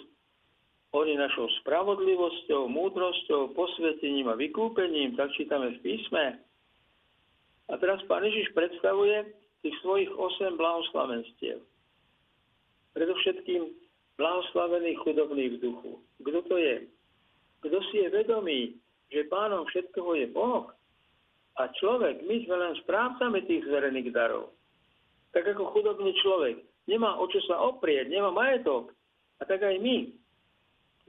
oni 0.93 1.17
našou 1.17 1.49
spravodlivosťou, 1.65 2.69
múdrosťou, 2.69 3.57
posvetením 3.57 4.29
a 4.29 4.37
vykúpením, 4.37 5.17
tak 5.17 5.33
čítame 5.33 5.81
v 5.81 5.81
písme. 5.81 6.37
A 7.73 7.81
teraz 7.81 8.05
pán 8.05 8.21
Ježiš 8.29 8.53
predstavuje 8.53 9.33
tých 9.63 9.77
svojich 9.81 10.11
osem 10.15 10.59
blahoslavenstiev. 10.59 11.63
Predovšetkým 12.93 13.63
blahoslavený 14.21 14.99
chudobný 15.01 15.57
v 15.57 15.61
duchu. 15.63 15.93
Kto 16.21 16.39
to 16.51 16.57
je? 16.61 16.87
Kto 17.63 17.79
si 17.91 18.05
je 18.05 18.09
vedomý, 18.11 18.61
že 19.09 19.31
pánom 19.31 19.65
všetkoho 19.71 20.19
je 20.19 20.27
Boh? 20.35 20.69
A 21.57 21.69
človek, 21.79 22.27
my 22.27 22.37
sme 22.45 22.57
len 22.59 22.75
správcami 22.85 23.45
tých 23.47 23.65
zverených 23.69 24.11
darov. 24.13 24.53
Tak 25.33 25.47
ako 25.57 25.73
chudobný 25.73 26.13
človek 26.21 26.61
nemá 26.91 27.17
o 27.17 27.25
čo 27.31 27.41
sa 27.49 27.61
oprieť, 27.63 28.11
nemá 28.11 28.35
majetok. 28.35 28.93
A 29.41 29.49
tak 29.49 29.63
aj 29.63 29.79
my 29.81 30.11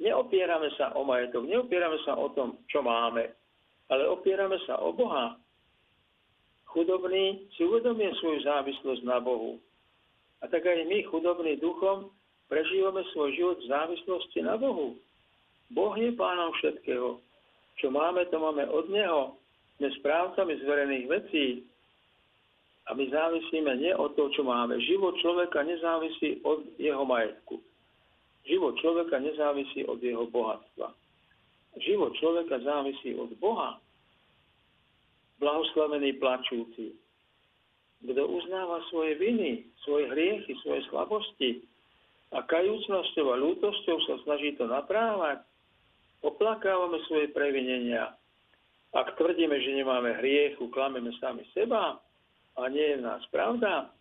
Neopierame 0.01 0.73
sa 0.73 0.89
o 0.97 1.05
majetok, 1.05 1.45
neopierame 1.45 2.01
sa 2.01 2.17
o 2.17 2.33
tom, 2.33 2.57
čo 2.65 2.81
máme, 2.81 3.29
ale 3.93 4.03
opierame 4.09 4.57
sa 4.65 4.81
o 4.81 4.89
Boha. 4.89 5.37
Chudobný 6.73 7.45
si 7.53 7.61
uvedomie 7.61 8.09
svoju 8.17 8.41
závislosť 8.41 9.05
na 9.05 9.21
Bohu. 9.21 9.61
A 10.41 10.49
tak 10.49 10.65
aj 10.65 10.89
my, 10.89 11.05
chudobní 11.05 11.61
duchom, 11.61 12.09
prežívame 12.49 13.05
svoj 13.13 13.29
život 13.37 13.57
v 13.61 13.69
závislosti 13.69 14.41
na 14.41 14.57
Bohu. 14.57 14.97
Boh 15.69 15.93
je 15.93 16.09
pánom 16.17 16.49
všetkého. 16.57 17.21
Čo 17.77 17.87
máme, 17.93 18.25
to 18.33 18.41
máme 18.41 18.65
od 18.73 18.89
Neho. 18.89 19.37
Sme 19.77 19.89
správcami 20.01 20.53
zverených 20.65 21.05
vecí. 21.09 21.45
A 22.89 22.97
my 22.97 23.05
závisíme 23.07 23.79
nie 23.79 23.93
od 23.93 24.17
toho, 24.17 24.33
čo 24.33 24.41
máme. 24.41 24.75
Život 24.81 25.15
človeka 25.21 25.61
nezávisí 25.63 26.41
od 26.41 26.67
jeho 26.81 27.05
majetku. 27.05 27.61
Život 28.43 28.75
človeka 28.83 29.23
nezávisí 29.23 29.87
od 29.87 30.03
jeho 30.03 30.27
bohatstva. 30.27 30.91
Život 31.79 32.11
človeka 32.19 32.59
závisí 32.59 33.15
od 33.15 33.31
Boha. 33.39 33.79
Blahoslavený 35.43 36.23
plačúci. 36.23 36.95
Kto 37.99 38.21
uznáva 38.31 38.79
svoje 38.87 39.19
viny, 39.19 39.67
svoje 39.83 40.07
hriechy, 40.07 40.55
svoje 40.63 40.87
slabosti 40.87 41.59
a 42.31 42.39
kajúcnosťou 42.47 43.27
a 43.27 43.35
lútosťou 43.43 43.97
sa 44.07 44.15
snaží 44.23 44.55
to 44.55 44.71
naprávať, 44.71 45.43
oplakávame 46.23 47.03
svoje 47.11 47.27
previnenia. 47.35 48.15
Ak 48.95 49.19
tvrdíme, 49.19 49.59
že 49.59 49.75
nemáme 49.75 50.15
hriechu, 50.23 50.71
klameme 50.71 51.11
sami 51.19 51.43
seba 51.51 51.99
a 52.55 52.61
nie 52.71 52.95
je 52.95 52.99
v 53.03 53.05
nás 53.05 53.23
pravda, 53.27 53.91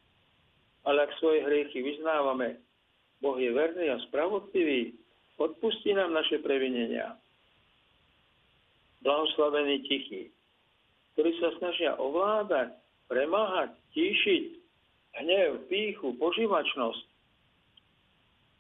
ale 0.87 0.99
ak 1.11 1.19
svoje 1.19 1.43
hriechy 1.43 1.83
vyznávame, 1.83 2.63
Boh 3.19 3.35
je 3.35 3.51
verný 3.51 3.91
a 3.91 3.99
spravodlivý, 4.07 4.95
odpustí 5.43 5.91
nám 5.91 6.15
naše 6.15 6.39
previnenia. 6.39 7.19
Blahoslavení 9.03 9.83
tichí, 9.91 10.31
ktorí 11.15 11.31
sa 11.41 11.51
snažia 11.61 11.93
ovládať, 11.97 12.73
premáhať, 13.09 13.77
tíšiť 13.93 14.45
hnev, 15.23 15.69
píchu, 15.69 16.17
požívačnosť. 16.17 17.05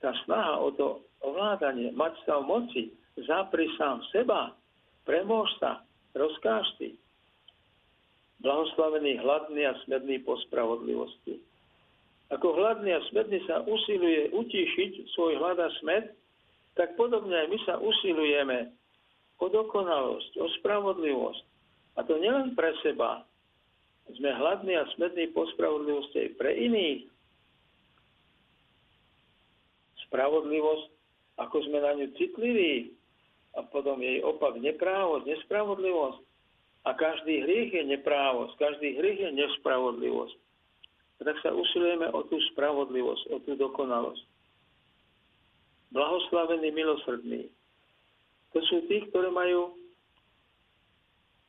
Tá 0.05 0.13
snaha 0.27 0.61
o 0.61 0.69
to 0.75 0.89
ovládanie, 1.23 1.95
mať 1.95 2.13
stav 2.27 2.45
moci, 2.45 2.93
zapri 3.25 3.71
sám 3.79 4.03
seba, 4.13 4.53
premôž 5.09 5.49
sa, 5.63 5.81
rozkáž 6.13 6.67
si. 6.77 6.99
Blahoslavený 8.43 9.23
hladný 9.23 9.63
a 9.71 9.79
smedný 9.87 10.19
po 10.27 10.35
spravodlivosti 10.49 11.39
ako 12.33 12.57
hladný 12.57 12.97
a 12.97 13.05
smedný 13.13 13.45
sa 13.45 13.61
usiluje 13.69 14.33
utíšiť 14.33 15.13
svoj 15.13 15.37
hlad 15.37 15.61
a 15.61 15.69
smed, 15.85 16.17
tak 16.73 16.97
podobne 16.97 17.37
aj 17.37 17.49
my 17.53 17.59
sa 17.69 17.77
usilujeme 17.77 18.73
o 19.37 19.47
dokonalosť, 19.53 20.41
o 20.41 20.49
spravodlivosť. 20.61 21.45
A 21.97 22.05
to 22.07 22.17
nielen 22.17 22.57
pre 22.57 22.73
seba. 22.81 23.25
Sme 24.13 24.31
hladní 24.35 24.75
a 24.77 24.89
smední 24.97 25.31
po 25.31 25.47
spravodlivosti 25.55 26.29
aj 26.29 26.31
pre 26.41 26.51
iných. 26.57 27.07
Spravodlivosť, 30.09 30.87
ako 31.41 31.57
sme 31.69 31.79
na 31.81 31.93
ňu 31.97 32.07
citliví, 32.17 32.93
a 33.53 33.61
potom 33.69 34.01
jej 34.01 34.25
opak 34.25 34.57
neprávosť, 34.57 35.29
nespravodlivosť. 35.29 36.21
A 36.89 36.91
každý 36.97 37.45
hriech 37.45 37.77
je 37.77 37.85
neprávosť, 37.85 38.57
každý 38.57 38.97
hriech 38.97 39.21
je 39.29 39.31
nespravodlivosť 39.37 40.43
tak 41.23 41.39
sa 41.41 41.55
usilujeme 41.55 42.11
o 42.11 42.21
tú 42.27 42.37
spravodlivosť, 42.53 43.23
o 43.31 43.37
tú 43.47 43.55
dokonalosť. 43.55 44.23
Blahoslavení 45.95 46.75
milosrdní. 46.75 47.47
To 48.53 48.59
sú 48.69 48.85
tí, 48.91 49.07
ktorí 49.09 49.31
majú 49.31 49.77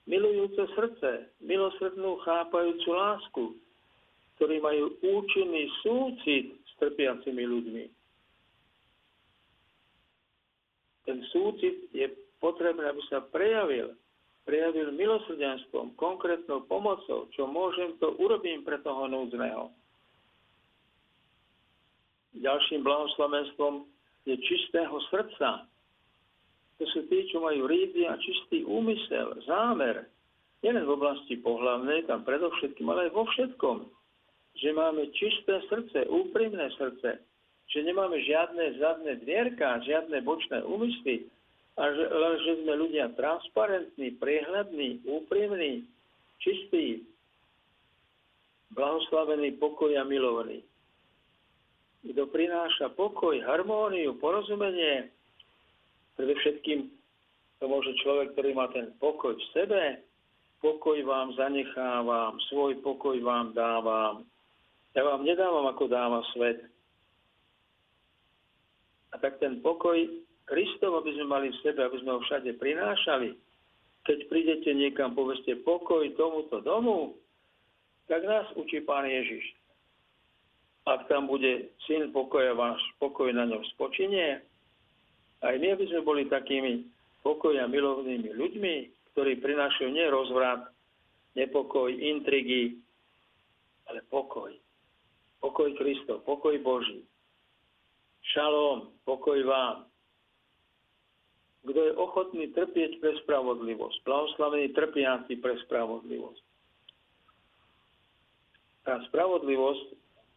milujúce 0.10 0.64
srdce, 0.76 1.32
milosrdnú 1.44 2.20
chápajúcu 2.24 2.90
lásku, 2.92 3.44
ktorí 4.38 4.60
majú 4.60 4.98
účinný 5.00 5.70
súcit 5.86 6.58
s 6.68 6.72
trpiacimi 6.82 7.44
ľuďmi. 7.48 7.86
Ten 11.04 11.20
súcit 11.32 11.92
je 11.92 12.08
potrebné, 12.40 12.88
aby 12.88 13.02
sa 13.12 13.24
prejavil 13.24 13.96
prejavil 14.44 14.92
milosrdenstvom, 14.92 15.96
konkrétnou 15.96 16.68
pomocou, 16.68 17.32
čo 17.32 17.48
môžem, 17.48 17.96
to 18.00 18.12
urobím 18.20 18.64
pre 18.64 18.80
toho 18.84 19.08
núdzneho. 19.08 19.72
Ďalším 22.34 22.84
blahoslavenstvom 22.84 23.88
je 24.28 24.36
čistého 24.44 24.96
srdca. 25.12 25.68
To 26.84 26.92
sú 26.92 27.08
tí, 27.08 27.24
čo 27.32 27.40
majú 27.40 27.64
rídy 27.64 28.04
a 28.04 28.20
čistý 28.20 28.68
úmysel, 28.68 29.40
zámer. 29.48 30.04
Nielen 30.60 30.84
v 30.84 31.00
oblasti 31.00 31.40
pohľavnej, 31.40 32.12
tam 32.12 32.28
predovšetkým, 32.28 32.84
ale 32.92 33.08
aj 33.08 33.12
vo 33.16 33.24
všetkom. 33.24 33.88
Že 34.60 34.70
máme 34.76 35.08
čisté 35.16 35.64
srdce, 35.72 36.12
úprimné 36.12 36.68
srdce. 36.76 37.24
Že 37.72 37.80
nemáme 37.88 38.20
žiadne 38.20 38.84
zadné 38.84 39.16
dvierka, 39.24 39.80
žiadne 39.88 40.28
bočné 40.28 40.60
úmysly, 40.68 41.24
a 41.80 41.88
že, 41.88 42.04
že 42.44 42.54
sme 42.68 42.76
ľudia 42.76 43.16
transparentní, 43.16 44.20
prehľadní, 44.20 45.08
úprimní, 45.08 45.88
čistí, 46.44 47.08
blahoslavení, 48.76 49.56
pokoj 49.56 49.96
a 49.96 50.04
milovaní. 50.04 50.68
Kto 52.04 52.28
prináša 52.28 52.92
pokoj, 52.92 53.40
harmóniu, 53.40 54.20
porozumenie, 54.20 55.08
predovšetkým 56.20 56.90
to 57.64 57.66
môže 57.72 57.96
človek, 58.04 58.36
ktorý 58.36 58.52
má 58.60 58.68
ten 58.76 58.92
pokoj 59.00 59.40
v 59.40 59.46
sebe, 59.56 60.04
pokoj 60.60 61.00
vám 61.08 61.32
zanechávam, 61.40 62.36
svoj 62.52 62.76
pokoj 62.84 63.16
vám 63.24 63.56
dávam. 63.56 64.28
Ja 64.92 65.08
vám 65.08 65.24
nedávam, 65.24 65.72
ako 65.72 65.88
dáva 65.88 66.20
svet. 66.36 66.60
A 69.14 69.20
tak 69.22 69.40
ten 69.40 69.64
pokoj 69.64 69.96
Kristov, 70.44 71.00
aby 71.00 71.16
sme 71.16 71.26
mali 71.32 71.48
v 71.56 71.62
sebe, 71.64 71.80
aby 71.88 71.98
sme 72.04 72.12
ho 72.16 72.20
všade 72.28 72.52
prinášali. 72.60 73.32
Keď 74.04 74.28
prídete 74.28 74.76
niekam, 74.76 75.16
poveste 75.16 75.56
pokoj 75.64 76.04
tomuto 76.20 76.60
domu, 76.60 77.16
tak 78.12 78.28
nás 78.28 78.44
učí 78.60 78.84
Pán 78.84 79.08
Ježiš. 79.08 79.56
Ak 80.84 81.08
tam 81.08 81.32
bude 81.32 81.72
syn 81.88 82.12
pokoja, 82.12 82.52
váš 82.52 82.84
pokoj 83.00 83.32
na 83.32 83.48
ňom 83.48 83.64
spočinie, 83.72 84.44
aj 85.44 85.56
my, 85.60 85.68
aby 85.76 85.86
sme 85.92 86.02
boli 86.08 86.24
takými 86.32 86.88
pokoja 87.20 87.68
milovnými 87.68 88.32
ľuďmi, 88.32 88.74
ktorí 89.14 89.44
prinášajú 89.44 89.90
nie 89.92 90.08
rozvrat, 90.08 90.72
nepokoj, 91.36 91.92
intrigy, 91.92 92.80
ale 93.92 94.00
pokoj. 94.08 94.56
Pokoj 95.44 95.70
Kristov, 95.76 96.24
pokoj 96.24 96.56
Boží. 96.64 97.04
Šalom, 98.32 98.96
pokoj 99.04 99.44
vám. 99.44 99.84
Kto 101.64 101.80
je 101.80 101.94
ochotný 101.96 102.52
trpieť 102.52 103.00
pre 103.00 103.16
spravodlivosť, 103.24 104.04
blahoslavený 104.04 104.72
trpiaci 104.76 105.40
pre 105.40 105.56
spravodlivosť. 105.68 106.44
Tá 108.84 109.00
spravodlivosť, 109.12 109.86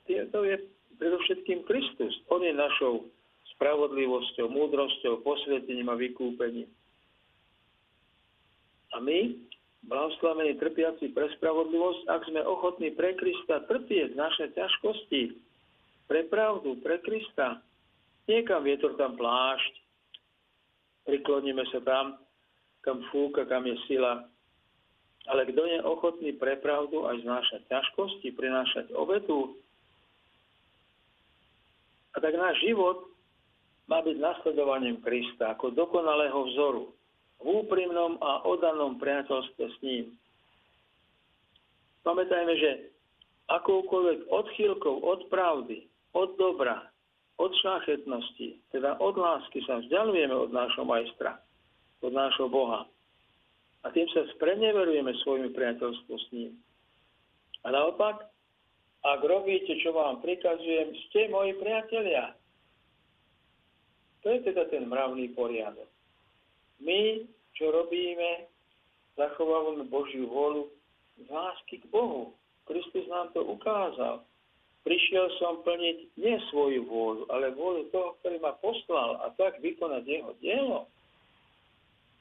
to 0.07 0.39
je 0.47 0.55
predovšetkým 1.03 1.67
Kristus. 1.67 2.15
On 2.31 2.39
je 2.43 2.55
našou 2.55 3.11
spravodlivosťou, 3.57 4.47
múdrosťou, 4.53 5.25
posvetením 5.25 5.89
a 5.89 5.97
vykúpením. 5.97 6.69
A 8.93 9.01
my, 9.01 9.33
blahoslavení 9.89 10.61
trpiaci 10.61 11.13
pre 11.17 11.33
spravodlivosť, 11.37 12.01
ak 12.09 12.23
sme 12.29 12.41
ochotní 12.45 12.93
pre 12.93 13.17
Krista 13.17 13.65
trpieť 13.65 14.13
naše 14.13 14.53
ťažkosti, 14.53 15.37
pre 16.07 16.29
pravdu, 16.29 16.79
pre 16.85 17.01
Krista, 17.03 17.65
niekam 18.29 18.63
vietor 18.63 18.95
tam 19.01 19.17
plášť, 19.17 19.73
prikloníme 21.09 21.65
sa 21.73 21.81
tam, 21.83 22.21
kam 22.85 23.03
fúka, 23.11 23.49
kam 23.49 23.67
je 23.67 23.75
sila. 23.91 24.29
Ale 25.27 25.43
kto 25.51 25.63
je 25.67 25.79
ochotný 25.83 26.31
pre 26.39 26.55
pravdu 26.63 27.03
aj 27.09 27.19
znášať 27.27 27.61
ťažkosti, 27.67 28.31
prinášať 28.37 28.95
obetu, 28.95 29.59
a 32.17 32.21
tak 32.21 32.33
náš 32.33 32.57
život 32.65 33.13
má 33.87 34.03
byť 34.03 34.17
nasledovaním 34.19 34.99
Krista 35.03 35.55
ako 35.55 35.71
dokonalého 35.75 36.39
vzoru 36.53 36.85
v 37.43 37.47
úprimnom 37.63 38.19
a 38.19 38.43
odanom 38.47 38.99
priateľstve 38.99 39.65
s 39.67 39.77
ním. 39.83 40.07
Pamätajme, 42.03 42.55
že 42.59 42.71
akoukoľvek 43.51 44.31
odchýlkou 44.31 45.03
od 45.03 45.27
pravdy, 45.31 45.87
od 46.15 46.35
dobra, 46.39 46.87
od 47.37 47.53
šláchetnosti, 47.63 48.59
teda 48.73 48.99
od 49.03 49.15
lásky 49.15 49.63
sa 49.67 49.83
vzdialujeme 49.83 50.35
od 50.35 50.51
nášho 50.51 50.87
majstra, 50.87 51.39
od 52.01 52.13
nášho 52.15 52.49
Boha. 52.49 52.89
A 53.85 53.87
tým 53.95 54.09
sa 54.11 54.27
spreneverujeme 54.35 55.15
svojimi 55.23 55.55
priateľstvom 55.55 56.19
s 56.19 56.27
ním. 56.35 56.53
A 57.63 57.71
naopak, 57.71 58.27
ak 59.07 59.21
robíte, 59.23 59.79
čo 59.79 59.95
vám 59.95 60.19
prikazujem, 60.23 60.91
ste 61.07 61.31
moji 61.31 61.55
priatelia. 61.59 62.35
To 64.27 64.35
je 64.35 64.43
teda 64.43 64.67
ten 64.75 64.91
mravný 64.91 65.31
poriadok. 65.39 65.87
My, 66.83 67.23
čo 67.55 67.71
robíme, 67.71 68.51
zachovávame 69.15 69.87
Božiu 69.87 70.27
volu 70.27 70.67
z 71.15 71.31
lásky 71.31 71.79
k 71.79 71.87
Bohu. 71.95 72.35
Kristus 72.67 73.07
nám 73.07 73.31
to 73.39 73.47
ukázal. 73.47 74.27
Prišiel 74.83 75.31
som 75.39 75.63
plniť 75.63 76.19
nie 76.19 76.43
svoju 76.51 76.91
vôľu, 76.91 77.31
ale 77.31 77.55
vôľu 77.55 77.87
toho, 77.95 78.19
ktorý 78.19 78.43
ma 78.43 78.59
poslal 78.59 79.23
a 79.23 79.31
tak 79.39 79.63
vykonať 79.63 80.03
jeho 80.03 80.35
dielo. 80.43 80.91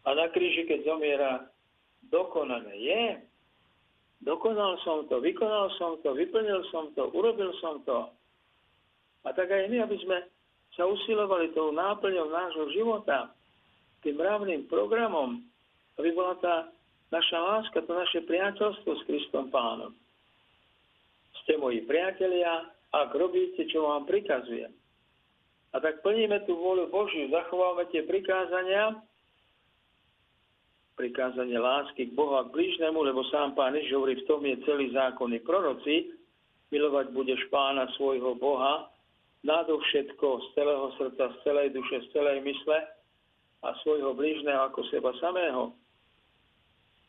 A 0.05 0.13
na 0.13 0.29
kríži, 0.29 0.69
keď 0.69 0.85
zomiera, 0.85 1.49
dokonané 2.13 2.73
je. 2.85 3.03
Dokonal 4.21 4.77
som 4.85 5.09
to, 5.09 5.17
vykonal 5.25 5.73
som 5.81 5.97
to, 6.05 6.13
vyplnil 6.13 6.61
som 6.69 6.93
to, 6.93 7.09
urobil 7.17 7.49
som 7.57 7.81
to. 7.81 8.13
A 9.25 9.33
tak 9.33 9.49
aj 9.49 9.73
my, 9.73 9.81
aby 9.81 9.97
sme 10.05 10.34
sa 10.75 10.83
usilovali 10.83 11.55
tou 11.55 11.71
náplňou 11.71 12.27
nášho 12.29 12.65
života, 12.75 13.31
tým 14.03 14.19
mravným 14.19 14.67
programom, 14.67 15.41
aby 15.97 16.11
bola 16.11 16.35
tá 16.43 16.55
naša 17.09 17.39
láska, 17.39 17.79
to 17.81 17.91
naše 17.95 18.19
priateľstvo 18.27 18.91
s 18.91 19.01
Kristom 19.07 19.47
Pánom. 19.49 19.95
Ste 21.43 21.55
moji 21.57 21.81
priatelia, 21.87 22.69
ak 22.91 23.15
robíte, 23.15 23.63
čo 23.71 23.87
vám 23.87 24.03
prikazujem. 24.03 24.71
A 25.75 25.83
tak 25.83 25.99
plníme 26.03 26.43
tú 26.47 26.55
vôľu 26.55 26.87
Božiu, 26.87 27.27
zachovávame 27.31 27.87
tie 27.91 28.07
prikázania, 28.07 28.95
prikázanie 30.95 31.59
lásky 31.59 32.07
k 32.07 32.15
Bohu 32.15 32.39
a 32.39 32.47
k 32.47 32.55
blížnemu, 32.55 32.95
lebo 32.95 33.27
sám 33.27 33.51
Pán 33.51 33.75
Ježiš 33.75 33.99
hovorí, 33.99 34.15
v 34.15 34.27
tom 34.27 34.41
je 34.47 34.55
celý 34.63 34.95
zákonný 34.95 35.43
proroci, 35.43 36.15
milovať 36.71 37.11
budeš 37.11 37.43
Pána 37.51 37.91
svojho 37.99 38.39
Boha 38.39 38.94
všetko 39.45 40.27
z 40.41 40.47
celého 40.57 40.87
srdca, 40.97 41.23
z 41.29 41.37
celej 41.45 41.67
duše, 41.71 42.01
z 42.01 42.07
celej 42.17 42.41
mysle 42.41 42.77
a 43.61 43.73
svojho 43.85 44.13
blížneho 44.17 44.69
ako 44.69 44.83
seba 44.89 45.13
samého. 45.21 45.73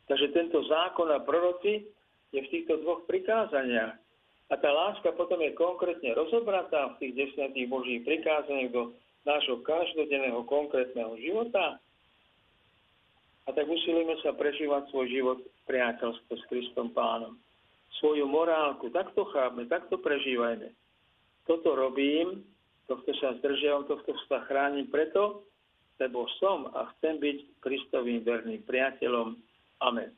Takže 0.07 0.31
tento 0.37 0.63
zákon 0.69 1.11
a 1.11 1.25
proroci 1.25 1.89
je 2.31 2.41
v 2.41 2.51
týchto 2.53 2.79
dvoch 2.85 3.03
prikázaniach. 3.11 3.99
A 4.47 4.55
tá 4.55 4.71
láska 4.71 5.11
potom 5.19 5.43
je 5.43 5.59
konkrétne 5.59 6.15
rozobratá 6.15 6.95
v 6.95 6.99
tých 7.03 7.13
desiatých 7.19 7.67
božích 7.67 8.01
prikázaniach 8.07 8.71
do 8.71 8.95
nášho 9.27 9.59
každodenného 9.67 10.47
konkrétneho 10.47 11.19
života. 11.19 11.83
A 13.47 13.49
tak 13.51 13.67
usilujeme 13.67 14.15
sa 14.23 14.31
prežívať 14.31 14.87
svoj 14.95 15.07
život 15.11 15.39
v 15.43 15.61
priateľstve 15.67 16.35
s 16.39 16.45
Kristom 16.47 16.95
Pánom. 16.95 17.35
Svoju 17.99 18.23
morálku, 18.31 18.87
takto 18.95 19.27
chápme, 19.35 19.67
takto 19.67 19.99
prežívajme. 19.99 20.71
Toto 21.47 21.79
robím, 21.79 22.43
tohto 22.91 23.15
sa 23.23 23.39
zdržiavam, 23.39 23.87
tohto 23.87 24.15
sa 24.27 24.43
chránim 24.51 24.91
preto, 24.91 25.47
lebo 26.03 26.27
som 26.43 26.69
a 26.75 26.91
chcem 26.97 27.23
byť 27.23 27.39
Kristovým 27.63 28.27
verným 28.27 28.67
priateľom. 28.67 29.39
Amen. 29.81 30.11